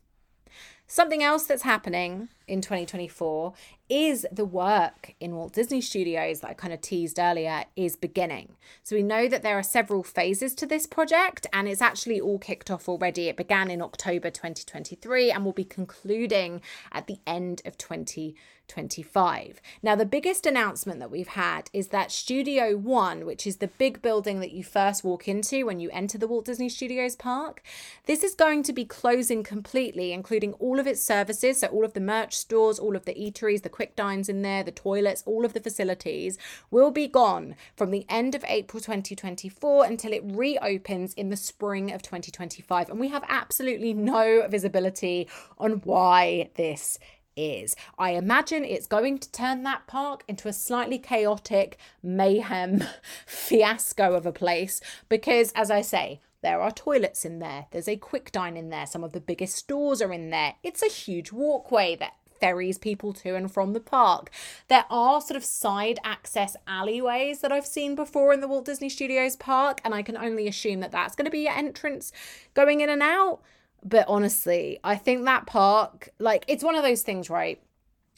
Something 0.87 1.23
else 1.23 1.47
that's 1.47 1.63
happening 1.63 2.29
in 2.47 2.61
2024 2.61 3.55
is 3.89 4.27
the 4.31 4.45
work 4.45 5.15
in 5.19 5.35
Walt 5.35 5.55
Disney 5.55 5.81
Studios 5.81 6.41
that 6.41 6.51
I 6.51 6.55
kind 6.55 6.75
of 6.75 6.83
teased 6.83 7.19
earlier 7.19 7.65
is 7.75 7.97
beginning. 7.97 8.57
So 8.83 8.95
we 8.95 9.03
know 9.03 9.27
that 9.27 9.43
there 9.43 9.59
are 9.59 9.63
several 9.63 10.03
phases 10.03 10.55
to 10.57 10.67
this 10.67 10.87
project 10.87 11.47
and 11.55 11.69
it's 11.69 11.81
actually 11.81 12.21
all 12.21 12.39
kicked 12.39 12.71
off 12.71 12.87
already. 12.87 13.29
It 13.29 13.37
began 13.37 13.71
in 13.71 13.81
October 13.81 14.31
2023 14.31 15.31
and 15.31 15.45
will 15.45 15.53
be 15.53 15.65
concluding 15.65 16.61
at 16.93 17.07
the 17.07 17.19
end 17.27 17.63
of 17.65 17.79
2024. 17.79 18.35
25. 18.69 19.61
Now, 19.83 19.95
the 19.95 20.07
biggest 20.07 20.47
announcement 20.47 21.01
that 21.01 21.11
we've 21.11 21.29
had 21.29 21.71
is 21.73 21.89
that 21.89 22.11
Studio 22.11 22.77
One, 22.77 23.27
which 23.27 23.47
is 23.47 23.59
the 23.59 23.69
big 23.69 24.03
building 24.03 24.41
that 24.41 24.53
you 24.53 24.65
first 24.65 25.05
walk 25.05 25.29
into 25.29 25.67
when 25.67 25.81
you 25.81 25.91
enter 25.93 26.19
the 26.19 26.27
Walt 26.27 26.47
Disney 26.47 26.69
Studios 26.69 27.17
park, 27.17 27.63
this 28.07 28.23
is 28.23 28.35
going 28.35 28.63
to 28.65 28.73
be 28.73 28.85
closing 28.85 29.43
completely, 29.43 30.13
including 30.13 30.55
all 30.55 30.81
of 30.81 30.87
its 30.87 31.03
services. 31.03 31.61
So, 31.61 31.69
all 31.69 31.85
of 31.85 31.93
the 31.93 32.01
merch 32.01 32.37
stores, 32.37 32.79
all 32.79 32.97
of 32.97 33.05
the 33.05 33.15
eateries, 33.15 33.63
the 33.63 33.69
quick 33.69 33.97
dines 33.97 34.29
in 34.29 34.43
there, 34.43 34.63
the 34.63 34.73
toilets, 34.73 35.23
all 35.27 35.45
of 35.45 35.53
the 35.53 35.61
facilities 35.61 36.39
will 36.71 36.91
be 36.91 37.07
gone 37.07 37.57
from 37.77 37.91
the 37.91 38.07
end 38.09 38.35
of 38.35 38.45
April 38.49 38.81
2024 38.81 39.85
until 39.85 40.13
it 40.13 40.23
reopens 40.25 41.15
in 41.15 41.29
the 41.29 41.37
spring 41.37 41.93
of 41.93 42.03
2025. 42.03 42.91
And 42.91 43.01
we 43.01 43.09
have 43.09 43.25
absolutely 43.29 43.95
no 43.95 44.47
visibility 44.49 45.29
on 45.59 45.83
why 45.85 46.51
this 46.55 46.99
is. 47.37 47.77
I 47.99 48.11
imagine 48.11 48.65
it's 48.65 48.87
going 48.87 49.19
to 49.19 49.33
turn 49.33 49.63
that 49.65 49.87
park 49.87 50.25
into 50.29 50.49
a 50.49 50.53
slightly 50.53 50.99
chaotic 50.99 51.79
mayhem 52.03 52.85
fiasco 53.27 54.15
of 54.15 54.27
a 54.27 54.33
place 54.33 54.81
because, 55.09 55.53
as 55.53 55.71
I 55.71 55.83
say, 55.83 56.21
there 56.43 56.61
are 56.61 56.71
toilets 56.71 57.25
in 57.25 57.39
there, 57.39 57.67
there's 57.71 57.89
a 57.89 57.97
quick 57.97 58.31
dine 58.31 58.57
in 58.57 58.69
there, 58.69 58.87
some 58.87 59.03
of 59.03 59.13
the 59.13 59.21
biggest 59.21 59.57
stores 59.57 60.03
are 60.03 60.13
in 60.13 60.31
there. 60.31 60.57
It's 60.63 60.83
a 60.83 60.89
huge 60.89 61.33
walkway 61.33 61.97
that 61.97 62.17
ferries 62.45 62.77
people 62.77 63.15
to 63.15 63.35
and 63.35 63.51
from 63.51 63.73
the 63.73 63.81
park. 63.81 64.31
There 64.69 64.85
are 64.91 65.23
sort 65.23 65.37
of 65.37 65.45
side 65.45 65.99
access 66.05 66.57
alleyways 66.67 67.41
that 67.41 67.51
I've 67.51 67.67
seen 67.67 67.95
before 67.95 68.35
in 68.35 68.41
the 68.41 68.49
Walt 68.49 68.67
Disney 68.67 68.91
Studios 68.91 69.37
park, 69.37 69.81
and 69.83 69.95
I 69.95 70.03
can 70.03 70.19
only 70.19 70.47
assume 70.47 70.81
that 70.81 70.93
that's 70.93 71.17
going 71.17 71.25
to 71.25 71.31
be 71.31 71.45
your 71.45 71.55
entrance 71.55 72.13
going 72.53 72.83
in 72.83 72.91
and 72.91 73.03
out. 73.03 73.41
But 73.85 74.07
honestly, 74.09 74.81
I 74.83 74.97
think 74.97 75.25
that 75.25 75.47
park, 75.47 76.09
like, 76.19 76.45
it's 76.49 76.65
one 76.65 76.75
of 76.75 76.83
those 76.83 77.03
things, 77.03 77.29
right? 77.29 77.61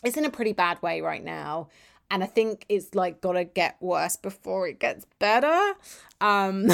It's 0.04 0.16
in 0.16 0.24
a 0.24 0.30
pretty 0.30 0.52
bad 0.52 0.80
way 0.82 1.00
right 1.00 1.24
now. 1.24 1.68
And 2.10 2.22
I 2.22 2.26
think 2.26 2.64
it's 2.68 2.94
like 2.94 3.20
gotta 3.20 3.44
get 3.44 3.76
worse 3.80 4.16
before 4.16 4.68
it 4.68 4.78
gets 4.78 5.06
better. 5.18 5.74
Um 6.20 6.68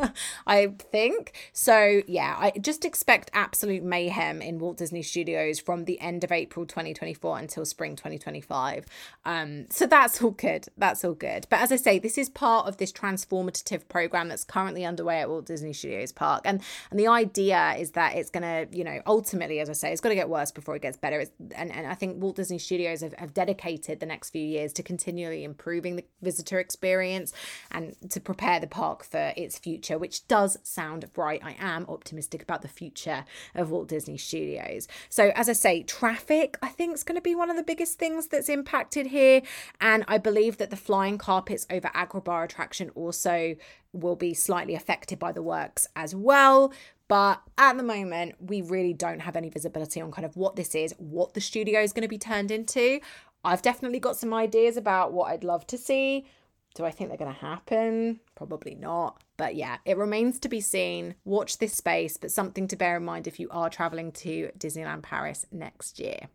I 0.46 0.68
think. 0.90 1.32
So, 1.52 2.02
yeah, 2.06 2.36
I 2.38 2.52
just 2.60 2.84
expect 2.84 3.30
absolute 3.34 3.82
mayhem 3.82 4.40
in 4.40 4.58
Walt 4.58 4.78
Disney 4.78 5.02
Studios 5.02 5.58
from 5.58 5.84
the 5.84 6.00
end 6.00 6.24
of 6.24 6.32
April 6.32 6.66
2024 6.66 7.38
until 7.38 7.64
spring 7.64 7.96
2025. 7.96 8.86
Um, 9.24 9.66
so 9.70 9.86
that's 9.86 10.22
all 10.22 10.30
good. 10.30 10.66
That's 10.76 11.04
all 11.04 11.14
good. 11.14 11.46
But 11.50 11.60
as 11.60 11.72
I 11.72 11.76
say, 11.76 11.98
this 11.98 12.18
is 12.18 12.28
part 12.28 12.66
of 12.66 12.76
this 12.78 12.92
transformative 12.92 13.88
program 13.88 14.28
that's 14.28 14.44
currently 14.44 14.84
underway 14.84 15.20
at 15.20 15.28
Walt 15.28 15.46
Disney 15.46 15.72
Studios 15.72 16.12
Park. 16.12 16.42
And 16.44 16.62
and 16.90 16.98
the 16.98 17.08
idea 17.08 17.74
is 17.78 17.92
that 17.92 18.16
it's 18.16 18.30
going 18.30 18.42
to, 18.42 18.76
you 18.76 18.84
know, 18.84 19.00
ultimately, 19.06 19.60
as 19.60 19.68
I 19.68 19.74
say, 19.74 19.92
it's 19.92 20.00
going 20.00 20.14
to 20.14 20.20
get 20.20 20.28
worse 20.28 20.50
before 20.50 20.76
it 20.76 20.82
gets 20.82 20.96
better. 20.96 21.20
It's, 21.20 21.32
and, 21.54 21.70
and 21.72 21.86
I 21.86 21.94
think 21.94 22.22
Walt 22.22 22.36
Disney 22.36 22.58
Studios 22.58 23.00
have, 23.00 23.14
have 23.14 23.34
dedicated 23.34 24.00
the 24.00 24.06
next 24.06 24.30
few 24.30 24.44
years 24.44 24.72
to 24.74 24.82
continually 24.82 25.44
improving 25.44 25.96
the 25.96 26.04
visitor 26.20 26.58
experience 26.58 27.32
and 27.70 27.96
to 28.10 28.20
prepare 28.20 28.60
the 28.60 28.66
park 28.66 28.81
for 28.82 29.32
its 29.36 29.58
future, 29.58 29.96
which 29.96 30.26
does 30.26 30.58
sound 30.62 31.12
bright. 31.12 31.40
I 31.44 31.56
am 31.58 31.86
optimistic 31.88 32.42
about 32.42 32.62
the 32.62 32.68
future 32.68 33.24
of 33.54 33.70
Walt 33.70 33.88
Disney 33.88 34.18
Studios. 34.18 34.88
So, 35.08 35.30
as 35.36 35.48
I 35.48 35.52
say, 35.52 35.82
traffic, 35.84 36.58
I 36.62 36.68
think, 36.68 36.94
is 36.94 37.04
going 37.04 37.16
to 37.16 37.22
be 37.22 37.34
one 37.34 37.50
of 37.50 37.56
the 37.56 37.62
biggest 37.62 37.98
things 37.98 38.26
that's 38.26 38.48
impacted 38.48 39.06
here. 39.06 39.42
And 39.80 40.04
I 40.08 40.18
believe 40.18 40.56
that 40.58 40.70
the 40.70 40.76
flying 40.76 41.16
carpets 41.16 41.66
over 41.70 41.88
Agrabah 41.94 42.44
attraction 42.44 42.90
also 42.94 43.54
will 43.92 44.16
be 44.16 44.34
slightly 44.34 44.74
affected 44.74 45.18
by 45.18 45.32
the 45.32 45.42
works 45.42 45.86
as 45.94 46.14
well. 46.14 46.72
But 47.08 47.42
at 47.58 47.76
the 47.76 47.82
moment, 47.82 48.36
we 48.40 48.62
really 48.62 48.94
don't 48.94 49.20
have 49.20 49.36
any 49.36 49.50
visibility 49.50 50.00
on 50.00 50.10
kind 50.10 50.24
of 50.24 50.36
what 50.36 50.56
this 50.56 50.74
is, 50.74 50.94
what 50.98 51.34
the 51.34 51.40
studio 51.40 51.80
is 51.80 51.92
going 51.92 52.02
to 52.02 52.08
be 52.08 52.18
turned 52.18 52.50
into. 52.50 53.00
I've 53.44 53.62
definitely 53.62 53.98
got 53.98 54.16
some 54.16 54.32
ideas 54.32 54.76
about 54.76 55.12
what 55.12 55.30
I'd 55.30 55.44
love 55.44 55.66
to 55.68 55.78
see. 55.78 56.24
Do 56.74 56.84
I 56.84 56.90
think 56.90 57.10
they're 57.10 57.18
going 57.18 57.34
to 57.34 57.40
happen? 57.40 58.20
Probably 58.34 58.74
not. 58.74 59.22
But 59.36 59.54
yeah, 59.54 59.78
it 59.84 59.96
remains 59.96 60.38
to 60.40 60.48
be 60.48 60.60
seen. 60.60 61.16
Watch 61.24 61.58
this 61.58 61.74
space, 61.74 62.16
but 62.16 62.30
something 62.30 62.66
to 62.68 62.76
bear 62.76 62.96
in 62.96 63.04
mind 63.04 63.26
if 63.26 63.38
you 63.38 63.48
are 63.50 63.68
traveling 63.68 64.12
to 64.12 64.50
Disneyland 64.58 65.02
Paris 65.02 65.46
next 65.52 65.98
year. 65.98 66.28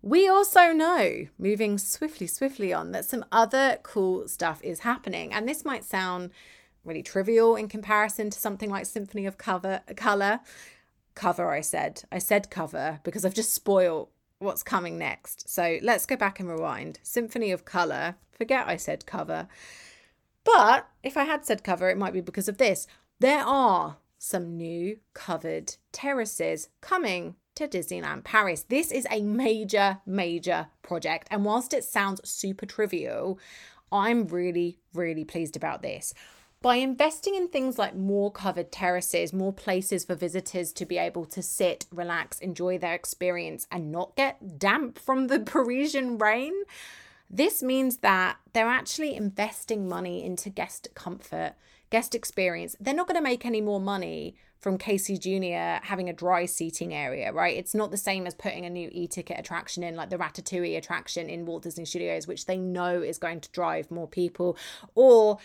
We 0.00 0.28
also 0.28 0.72
know, 0.72 1.26
moving 1.38 1.78
swiftly, 1.78 2.26
swiftly 2.26 2.72
on, 2.72 2.92
that 2.92 3.06
some 3.06 3.24
other 3.32 3.78
cool 3.82 4.28
stuff 4.28 4.60
is 4.62 4.80
happening. 4.80 5.32
And 5.32 5.48
this 5.48 5.64
might 5.64 5.82
sound 5.82 6.30
really 6.84 7.02
trivial 7.02 7.56
in 7.56 7.68
comparison 7.68 8.30
to 8.30 8.38
something 8.38 8.70
like 8.70 8.86
Symphony 8.86 9.24
of 9.26 9.38
Cover 9.38 9.80
Color. 9.96 10.40
Cover, 11.14 11.50
I 11.50 11.62
said. 11.62 12.02
I 12.12 12.18
said 12.18 12.50
cover 12.50 13.00
because 13.02 13.24
I've 13.24 13.34
just 13.34 13.52
spoiled 13.54 14.08
what's 14.44 14.62
coming 14.62 14.98
next. 14.98 15.48
So 15.48 15.78
let's 15.82 16.06
go 16.06 16.16
back 16.16 16.38
and 16.38 16.48
rewind. 16.48 17.00
Symphony 17.02 17.50
of 17.50 17.64
Color. 17.64 18.16
Forget 18.30 18.68
I 18.68 18.76
said 18.76 19.06
cover. 19.06 19.48
But 20.44 20.88
if 21.02 21.16
I 21.16 21.24
had 21.24 21.44
said 21.44 21.64
cover, 21.64 21.88
it 21.88 21.98
might 21.98 22.12
be 22.12 22.20
because 22.20 22.48
of 22.48 22.58
this. 22.58 22.86
There 23.20 23.42
are 23.44 23.96
some 24.18 24.56
new 24.56 24.98
covered 25.14 25.76
terraces 25.92 26.68
coming 26.80 27.36
to 27.54 27.68
Disneyland 27.68 28.24
Paris. 28.24 28.62
This 28.62 28.90
is 28.90 29.06
a 29.10 29.22
major, 29.22 29.98
major 30.06 30.68
project. 30.82 31.28
And 31.30 31.44
whilst 31.44 31.72
it 31.72 31.84
sounds 31.84 32.28
super 32.28 32.66
trivial, 32.66 33.38
I'm 33.92 34.26
really, 34.26 34.78
really 34.92 35.24
pleased 35.24 35.56
about 35.56 35.82
this. 35.82 36.14
By 36.64 36.76
investing 36.76 37.34
in 37.34 37.48
things 37.48 37.76
like 37.76 37.94
more 37.94 38.32
covered 38.32 38.72
terraces, 38.72 39.34
more 39.34 39.52
places 39.52 40.06
for 40.06 40.14
visitors 40.14 40.72
to 40.72 40.86
be 40.86 40.96
able 40.96 41.26
to 41.26 41.42
sit, 41.42 41.84
relax, 41.92 42.38
enjoy 42.38 42.78
their 42.78 42.94
experience, 42.94 43.66
and 43.70 43.92
not 43.92 44.16
get 44.16 44.58
damp 44.58 44.98
from 44.98 45.26
the 45.26 45.40
Parisian 45.54 46.16
rain, 46.16 46.54
this 47.28 47.62
means 47.62 47.98
that 47.98 48.38
they're 48.54 48.66
actually 48.66 49.14
investing 49.14 49.86
money 49.90 50.24
into 50.24 50.48
guest 50.48 50.88
comfort, 50.94 51.52
guest 51.90 52.14
experience. 52.14 52.76
They're 52.80 52.94
not 52.94 53.08
going 53.08 53.18
to 53.18 53.22
make 53.22 53.44
any 53.44 53.60
more 53.60 53.78
money 53.78 54.34
from 54.64 54.78
Casey 54.78 55.18
Jr. 55.18 55.84
having 55.86 56.08
a 56.08 56.14
dry 56.14 56.46
seating 56.46 56.94
area, 56.94 57.30
right? 57.34 57.54
It's 57.54 57.74
not 57.74 57.90
the 57.90 57.98
same 57.98 58.26
as 58.26 58.32
putting 58.32 58.64
a 58.64 58.70
new 58.70 58.88
e 58.92 59.06
ticket 59.06 59.38
attraction 59.38 59.82
in, 59.82 59.94
like 59.94 60.08
the 60.08 60.16
Ratatouille 60.16 60.78
attraction 60.78 61.28
in 61.28 61.44
Walt 61.44 61.64
Disney 61.64 61.84
Studios, 61.84 62.26
which 62.26 62.46
they 62.46 62.56
know 62.56 63.02
is 63.02 63.18
going 63.18 63.42
to 63.42 63.50
drive 63.50 63.90
more 63.90 64.08
people, 64.08 64.56
or, 64.94 65.36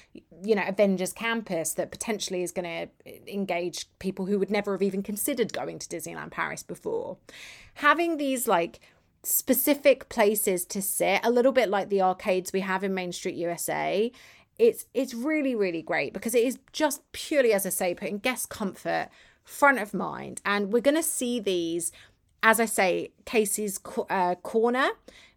you 0.41 0.55
know, 0.55 0.63
Avengers 0.65 1.11
Campus 1.11 1.73
that 1.73 1.91
potentially 1.91 2.43
is 2.43 2.53
going 2.53 2.87
to 3.05 3.33
engage 3.33 3.87
people 3.99 4.25
who 4.25 4.39
would 4.39 4.49
never 4.49 4.71
have 4.71 4.81
even 4.81 5.03
considered 5.03 5.51
going 5.51 5.79
to 5.79 5.87
Disneyland 5.89 6.31
Paris 6.31 6.63
before. 6.63 7.17
Having 7.73 8.15
these, 8.15 8.47
like, 8.47 8.79
specific 9.23 10.07
places 10.07 10.63
to 10.67 10.81
sit, 10.81 11.19
a 11.25 11.29
little 11.29 11.51
bit 11.51 11.69
like 11.69 11.89
the 11.89 12.01
arcades 12.01 12.53
we 12.53 12.61
have 12.61 12.85
in 12.85 12.93
Main 12.93 13.11
Street 13.11 13.35
USA, 13.35 14.13
it's 14.59 14.85
it's 14.93 15.13
really 15.13 15.55
really 15.55 15.81
great 15.81 16.13
because 16.13 16.35
it 16.35 16.43
is 16.43 16.59
just 16.73 17.09
purely 17.13 17.53
as 17.53 17.65
i 17.65 17.69
say 17.69 17.95
putting 17.95 18.19
guest 18.19 18.49
comfort 18.49 19.09
front 19.49 19.79
of 19.79 19.93
mind. 19.93 20.41
And 20.45 20.71
we're 20.71 20.81
going 20.81 20.95
to 20.95 21.03
see 21.03 21.39
these 21.39 21.91
as 22.41 22.59
i 22.59 22.65
say 22.65 23.11
casey's 23.25 23.79
uh, 24.09 24.35
corner 24.35 24.89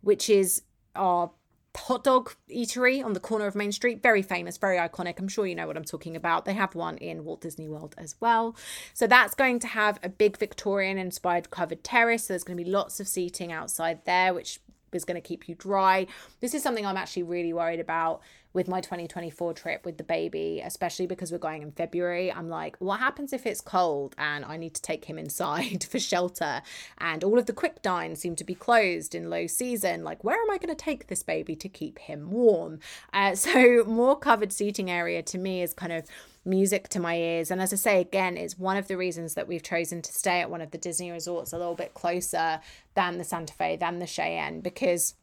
which 0.03 0.31
is 0.31 0.63
our 0.95 1.31
hot 1.75 2.05
dog 2.05 2.35
eatery 2.51 3.03
on 3.03 3.15
the 3.15 3.21
corner 3.21 3.47
of 3.47 3.55
main 3.55 3.73
street. 3.73 4.03
Very 4.03 4.23
famous 4.23 4.59
very 4.59 4.77
iconic. 4.77 5.19
I'm 5.19 5.29
sure 5.29 5.47
you 5.47 5.55
know 5.55 5.67
what 5.67 5.77
i'm 5.77 5.85
talking 5.85 6.17
about. 6.17 6.45
They 6.45 6.55
have 6.55 6.75
one 6.75 6.99
in 6.99 7.25
walt 7.25 7.41
disney 7.41 7.69
world 7.69 7.95
as 7.99 8.17
well. 8.21 8.55
So 8.93 9.07
that's 9.07 9.35
going 9.35 9.59
to 9.61 9.69
have 9.69 9.99
a 10.03 10.09
big 10.09 10.37
victorian 10.37 10.99
inspired 10.99 11.51
covered 11.51 11.83
terrace. 11.83 12.25
So 12.25 12.35
there's 12.35 12.45
going 12.45 12.59
to 12.59 12.65
be 12.65 12.71
lots 12.71 13.01
of 13.01 13.09
seating 13.09 13.51
outside 13.51 14.05
there 14.05 14.35
which 14.35 14.61
is 14.93 15.07
going 15.07 15.21
to 15.21 15.27
keep 15.27 15.49
you 15.49 15.55
dry. 15.55 16.07
This 16.41 16.55
is 16.55 16.63
something 16.63 16.85
i'm 16.85 16.99
actually 16.99 17.25
really 17.25 17.53
worried 17.53 17.81
about 17.81 18.21
with 18.53 18.69
my 18.69 18.81
2024 18.81 19.55
trip 19.55 19.85
with 19.85 19.99
the 19.99 20.05
baby, 20.05 20.63
especially 20.65 21.07
because 21.07 21.33
we're 21.33 21.39
going 21.39 21.63
in 21.63 21.73
February. 21.73 22.31
I'm 22.33 22.49
like, 22.49 22.77
what 22.79 23.01
happens 23.01 23.33
if 23.33 23.47
it's 23.47 23.61
cold 23.61 24.15
and 24.19 24.45
I 24.45 24.57
need 24.57 24.75
to 24.75 24.83
take 24.83 25.07
him 25.07 25.19
inside 25.19 25.85
for 25.91 25.99
shelter? 25.99 26.63
And 26.99 27.25
all 27.25 27.39
of 27.39 27.47
the 27.47 27.53
quick 27.53 27.83
dines 27.83 28.21
seem 28.21 28.37
to 28.37 28.45
be 28.45 28.55
closed 28.55 29.15
in 29.15 29.31
low 29.31 29.47
season. 29.47 30.05
Like, 30.05 30.23
where 30.25 30.41
am 30.41 30.51
I 30.51 30.59
going 30.59 30.75
to 30.75 30.85
take 30.85 31.07
this 31.07 31.23
baby 31.23 31.57
to 31.57 31.69
keep 31.69 31.99
him 31.99 32.31
warm? 32.31 32.81
Uh, 33.13 33.35
so, 33.43 33.85
more 33.87 34.19
covered 34.19 34.53
seating 34.53 34.91
area 34.91 35.23
to 35.23 35.39
me 35.39 35.63
is 35.63 35.75
kind 35.75 35.93
of 35.93 36.07
music 36.45 36.89
to 36.89 37.01
my 37.01 37.17
ears. 37.17 37.51
And 37.51 37.61
as 37.61 37.73
I 37.73 37.77
say 37.77 38.01
again, 38.01 38.37
it's 38.37 38.59
one 38.59 38.77
of 38.77 38.89
the 38.89 38.97
reasons 38.97 39.35
that 39.35 39.49
we've 39.49 39.63
chosen 39.63 40.03
to 40.03 40.13
stay 40.13 40.41
at 40.41 40.51
one 40.51 40.61
of 40.61 40.73
the 40.73 40.79
Disney 40.79 41.11
resorts 41.11 41.53
a 41.53 41.59
little 41.59 41.75
bit 41.75 41.95
closer 41.95 42.61
than 42.95 43.19
the 43.19 43.25
Santa 43.25 43.55
Fe, 43.55 43.77
than 43.77 43.99
the 43.99 44.07
Cheyenne, 44.07 44.61
because 44.61 45.15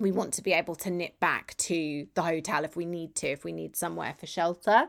we 0.00 0.10
want 0.10 0.32
to 0.34 0.42
be 0.42 0.52
able 0.52 0.74
to 0.76 0.90
nip 0.90 1.20
back 1.20 1.56
to 1.58 2.06
the 2.14 2.22
hotel 2.22 2.64
if 2.64 2.74
we 2.74 2.86
need 2.86 3.14
to, 3.16 3.28
if 3.28 3.44
we 3.44 3.52
need 3.52 3.76
somewhere 3.76 4.14
for 4.18 4.26
shelter. 4.26 4.88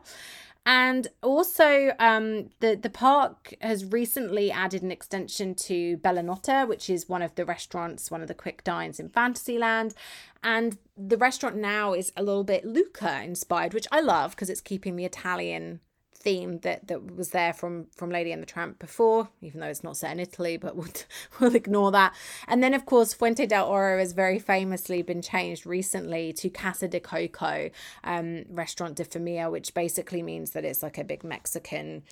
And 0.66 1.08
also, 1.24 1.92
um, 1.98 2.50
the 2.60 2.76
the 2.76 2.90
park 2.90 3.56
has 3.62 3.84
recently 3.84 4.52
added 4.52 4.84
an 4.84 4.92
extension 4.92 5.56
to 5.56 5.98
Bella 5.98 6.22
Notte, 6.22 6.68
which 6.68 6.88
is 6.88 7.10
one 7.10 7.24
of 7.24 7.34
the 7.34 7.46
restaurants, 7.46 8.12
one 8.12 8.22
of 8.22 8.28
the 8.28 8.36
quick 8.36 8.64
dines 8.64 9.00
in 9.00 9.10
Fantasyland. 9.10 9.96
And 10.44 10.78
the 10.96 11.18
restaurant 11.18 11.56
now 11.56 11.94
is 11.94 12.12
a 12.16 12.22
little 12.22 12.44
bit 12.44 12.64
Luca 12.64 13.24
inspired, 13.24 13.74
which 13.74 13.88
I 13.92 14.02
love 14.02 14.32
because 14.32 14.52
it's 14.52 14.62
keeping 14.62 14.96
the 14.96 15.06
Italian 15.06 15.80
theme 16.22 16.60
that 16.60 16.88
that 16.88 17.16
was 17.16 17.30
there 17.30 17.54
from 17.54 17.88
from 17.96 18.10
Lady 18.10 18.32
and 18.32 18.42
the 18.42 18.46
Tramp 18.48 18.80
before, 18.80 19.30
even 19.42 19.60
though 19.60 19.68
it's 19.68 19.84
not 19.84 19.98
set 19.98 20.12
in 20.12 20.20
Italy, 20.20 20.58
but 20.58 20.76
we'll, 20.76 20.88
we'll 21.40 21.56
ignore 21.56 21.92
that. 21.92 22.16
And 22.48 22.64
then 22.64 22.74
of 22.74 22.86
course 22.86 23.14
Fuente 23.14 23.46
del 23.46 23.68
Oro 23.68 23.98
has 24.00 24.14
very 24.14 24.40
famously 24.40 25.02
been 25.02 25.22
changed 25.22 25.66
recently 25.66 26.34
to 26.34 26.50
Casa 26.50 26.88
de 26.88 27.00
Coco, 27.00 27.70
um, 28.04 28.44
Restaurant 28.50 28.96
de 28.96 29.06
Familia, 29.06 29.50
which 29.50 29.74
basically 29.74 30.22
means 30.22 30.52
that 30.52 30.66
it's 30.66 30.84
like 30.84 30.98
a 30.98 31.04
big 31.04 31.24
Mexican 31.24 32.04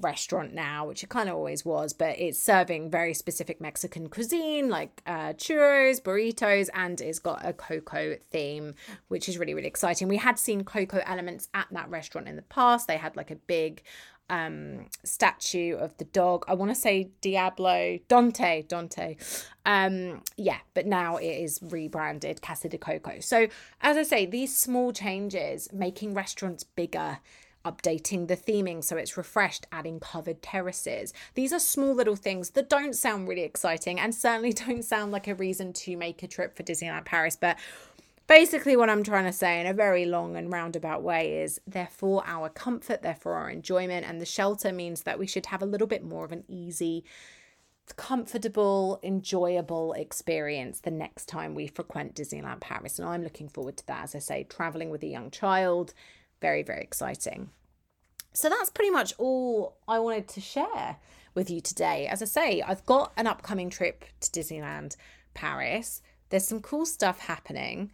restaurant 0.00 0.54
now, 0.54 0.86
which 0.86 1.02
it 1.02 1.08
kind 1.08 1.28
of 1.28 1.34
always 1.34 1.64
was, 1.64 1.92
but 1.92 2.18
it's 2.18 2.38
serving 2.38 2.90
very 2.90 3.14
specific 3.14 3.60
Mexican 3.60 4.08
cuisine 4.08 4.68
like 4.68 5.02
uh, 5.06 5.32
churros, 5.34 6.00
burritos, 6.00 6.68
and 6.74 7.00
it's 7.00 7.18
got 7.18 7.44
a 7.44 7.52
Coco 7.52 8.16
theme, 8.30 8.74
which 9.08 9.28
is 9.28 9.38
really, 9.38 9.54
really 9.54 9.68
exciting. 9.68 10.08
We 10.08 10.16
had 10.18 10.38
seen 10.38 10.64
Coco 10.64 11.02
elements 11.06 11.48
at 11.54 11.66
that 11.72 11.90
restaurant 11.90 12.28
in 12.28 12.36
the 12.36 12.42
past. 12.42 12.86
They 12.86 12.96
had 12.96 13.16
like 13.16 13.30
a 13.30 13.36
big 13.36 13.82
um 14.30 14.84
statue 15.04 15.74
of 15.76 15.96
the 15.96 16.04
dog 16.04 16.44
i 16.48 16.54
want 16.54 16.70
to 16.70 16.74
say 16.74 17.10
diablo 17.22 17.98
dante 18.08 18.62
dante 18.68 19.16
um 19.64 20.22
yeah 20.36 20.58
but 20.74 20.86
now 20.86 21.16
it 21.16 21.24
is 21.24 21.58
rebranded 21.62 22.42
casa 22.42 22.68
de 22.68 22.76
coco 22.76 23.20
so 23.20 23.48
as 23.80 23.96
i 23.96 24.02
say 24.02 24.26
these 24.26 24.54
small 24.54 24.92
changes 24.92 25.66
making 25.72 26.12
restaurants 26.12 26.62
bigger 26.62 27.18
updating 27.70 28.28
the 28.28 28.36
theming 28.36 28.82
so 28.82 28.96
it's 28.96 29.16
refreshed, 29.16 29.66
adding 29.70 30.00
covered 30.00 30.42
terraces. 30.42 31.12
These 31.34 31.52
are 31.52 31.60
small 31.60 31.94
little 31.94 32.16
things 32.16 32.50
that 32.50 32.68
don't 32.68 32.94
sound 32.94 33.28
really 33.28 33.42
exciting 33.42 34.00
and 34.00 34.14
certainly 34.14 34.52
don't 34.66 34.84
sound 34.84 35.12
like 35.12 35.28
a 35.28 35.34
reason 35.34 35.72
to 35.74 35.96
make 35.96 36.22
a 36.22 36.28
trip 36.28 36.56
for 36.56 36.62
Disneyland 36.62 37.04
Paris, 37.04 37.36
but 37.36 37.58
basically 38.28 38.76
what 38.76 38.90
i'm 38.90 39.02
trying 39.02 39.24
to 39.24 39.32
say 39.32 39.58
in 39.58 39.66
a 39.66 39.72
very 39.72 40.04
long 40.04 40.36
and 40.36 40.52
roundabout 40.52 41.02
way 41.02 41.40
is 41.42 41.60
they're 41.66 41.88
for 41.90 42.22
our 42.26 42.48
comfort 42.50 43.02
they're 43.02 43.14
for 43.14 43.34
our 43.34 43.50
enjoyment 43.50 44.06
and 44.06 44.20
the 44.20 44.26
shelter 44.26 44.70
means 44.70 45.02
that 45.02 45.18
we 45.18 45.26
should 45.26 45.46
have 45.46 45.62
a 45.62 45.66
little 45.66 45.86
bit 45.86 46.04
more 46.04 46.24
of 46.24 46.30
an 46.30 46.44
easy 46.46 47.02
comfortable 47.96 49.00
enjoyable 49.02 49.94
experience 49.94 50.80
the 50.80 50.90
next 50.90 51.26
time 51.26 51.54
we 51.54 51.66
frequent 51.66 52.14
disneyland 52.14 52.60
paris 52.60 52.98
and 52.98 53.08
i'm 53.08 53.24
looking 53.24 53.48
forward 53.48 53.78
to 53.78 53.86
that 53.86 54.04
as 54.04 54.14
i 54.14 54.18
say 54.18 54.44
traveling 54.44 54.90
with 54.90 55.02
a 55.02 55.06
young 55.06 55.30
child 55.30 55.94
very 56.42 56.62
very 56.62 56.82
exciting 56.82 57.48
So 58.32 58.48
that's 58.48 58.70
pretty 58.70 58.90
much 58.90 59.14
all 59.18 59.78
I 59.86 59.98
wanted 59.98 60.28
to 60.28 60.40
share 60.40 60.96
with 61.34 61.50
you 61.50 61.60
today. 61.60 62.06
As 62.06 62.22
I 62.22 62.26
say, 62.26 62.62
I've 62.62 62.86
got 62.86 63.12
an 63.16 63.26
upcoming 63.26 63.70
trip 63.70 64.04
to 64.20 64.30
Disneyland 64.30 64.96
Paris. 65.34 66.02
There's 66.30 66.46
some 66.46 66.60
cool 66.60 66.86
stuff 66.86 67.20
happening. 67.20 67.90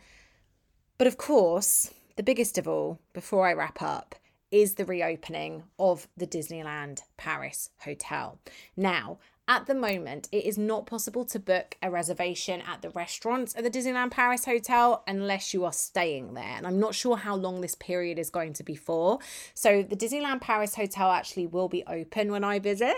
But 0.98 1.06
of 1.06 1.16
course, 1.16 1.92
the 2.16 2.22
biggest 2.22 2.58
of 2.58 2.68
all, 2.68 3.00
before 3.12 3.46
I 3.46 3.52
wrap 3.52 3.82
up, 3.82 4.14
is 4.50 4.74
the 4.74 4.84
reopening 4.84 5.64
of 5.78 6.06
the 6.16 6.26
Disneyland 6.26 7.00
Paris 7.16 7.70
Hotel. 7.80 8.38
Now, 8.76 9.18
at 9.46 9.66
the 9.66 9.74
moment, 9.74 10.28
it 10.32 10.44
is 10.44 10.56
not 10.56 10.86
possible 10.86 11.24
to 11.26 11.38
book 11.38 11.76
a 11.82 11.90
reservation 11.90 12.62
at 12.62 12.80
the 12.80 12.90
restaurants 12.90 13.54
at 13.54 13.62
the 13.62 13.70
Disneyland 13.70 14.10
Paris 14.10 14.46
Hotel 14.46 15.02
unless 15.06 15.52
you 15.52 15.64
are 15.64 15.72
staying 15.72 16.32
there. 16.34 16.54
And 16.56 16.66
I'm 16.66 16.80
not 16.80 16.94
sure 16.94 17.16
how 17.16 17.36
long 17.36 17.60
this 17.60 17.74
period 17.74 18.18
is 18.18 18.30
going 18.30 18.54
to 18.54 18.62
be 18.62 18.74
for. 18.74 19.18
So, 19.52 19.82
the 19.82 19.96
Disneyland 19.96 20.40
Paris 20.40 20.74
Hotel 20.76 21.10
actually 21.10 21.46
will 21.46 21.68
be 21.68 21.84
open 21.86 22.32
when 22.32 22.42
I 22.42 22.58
visit. 22.58 22.96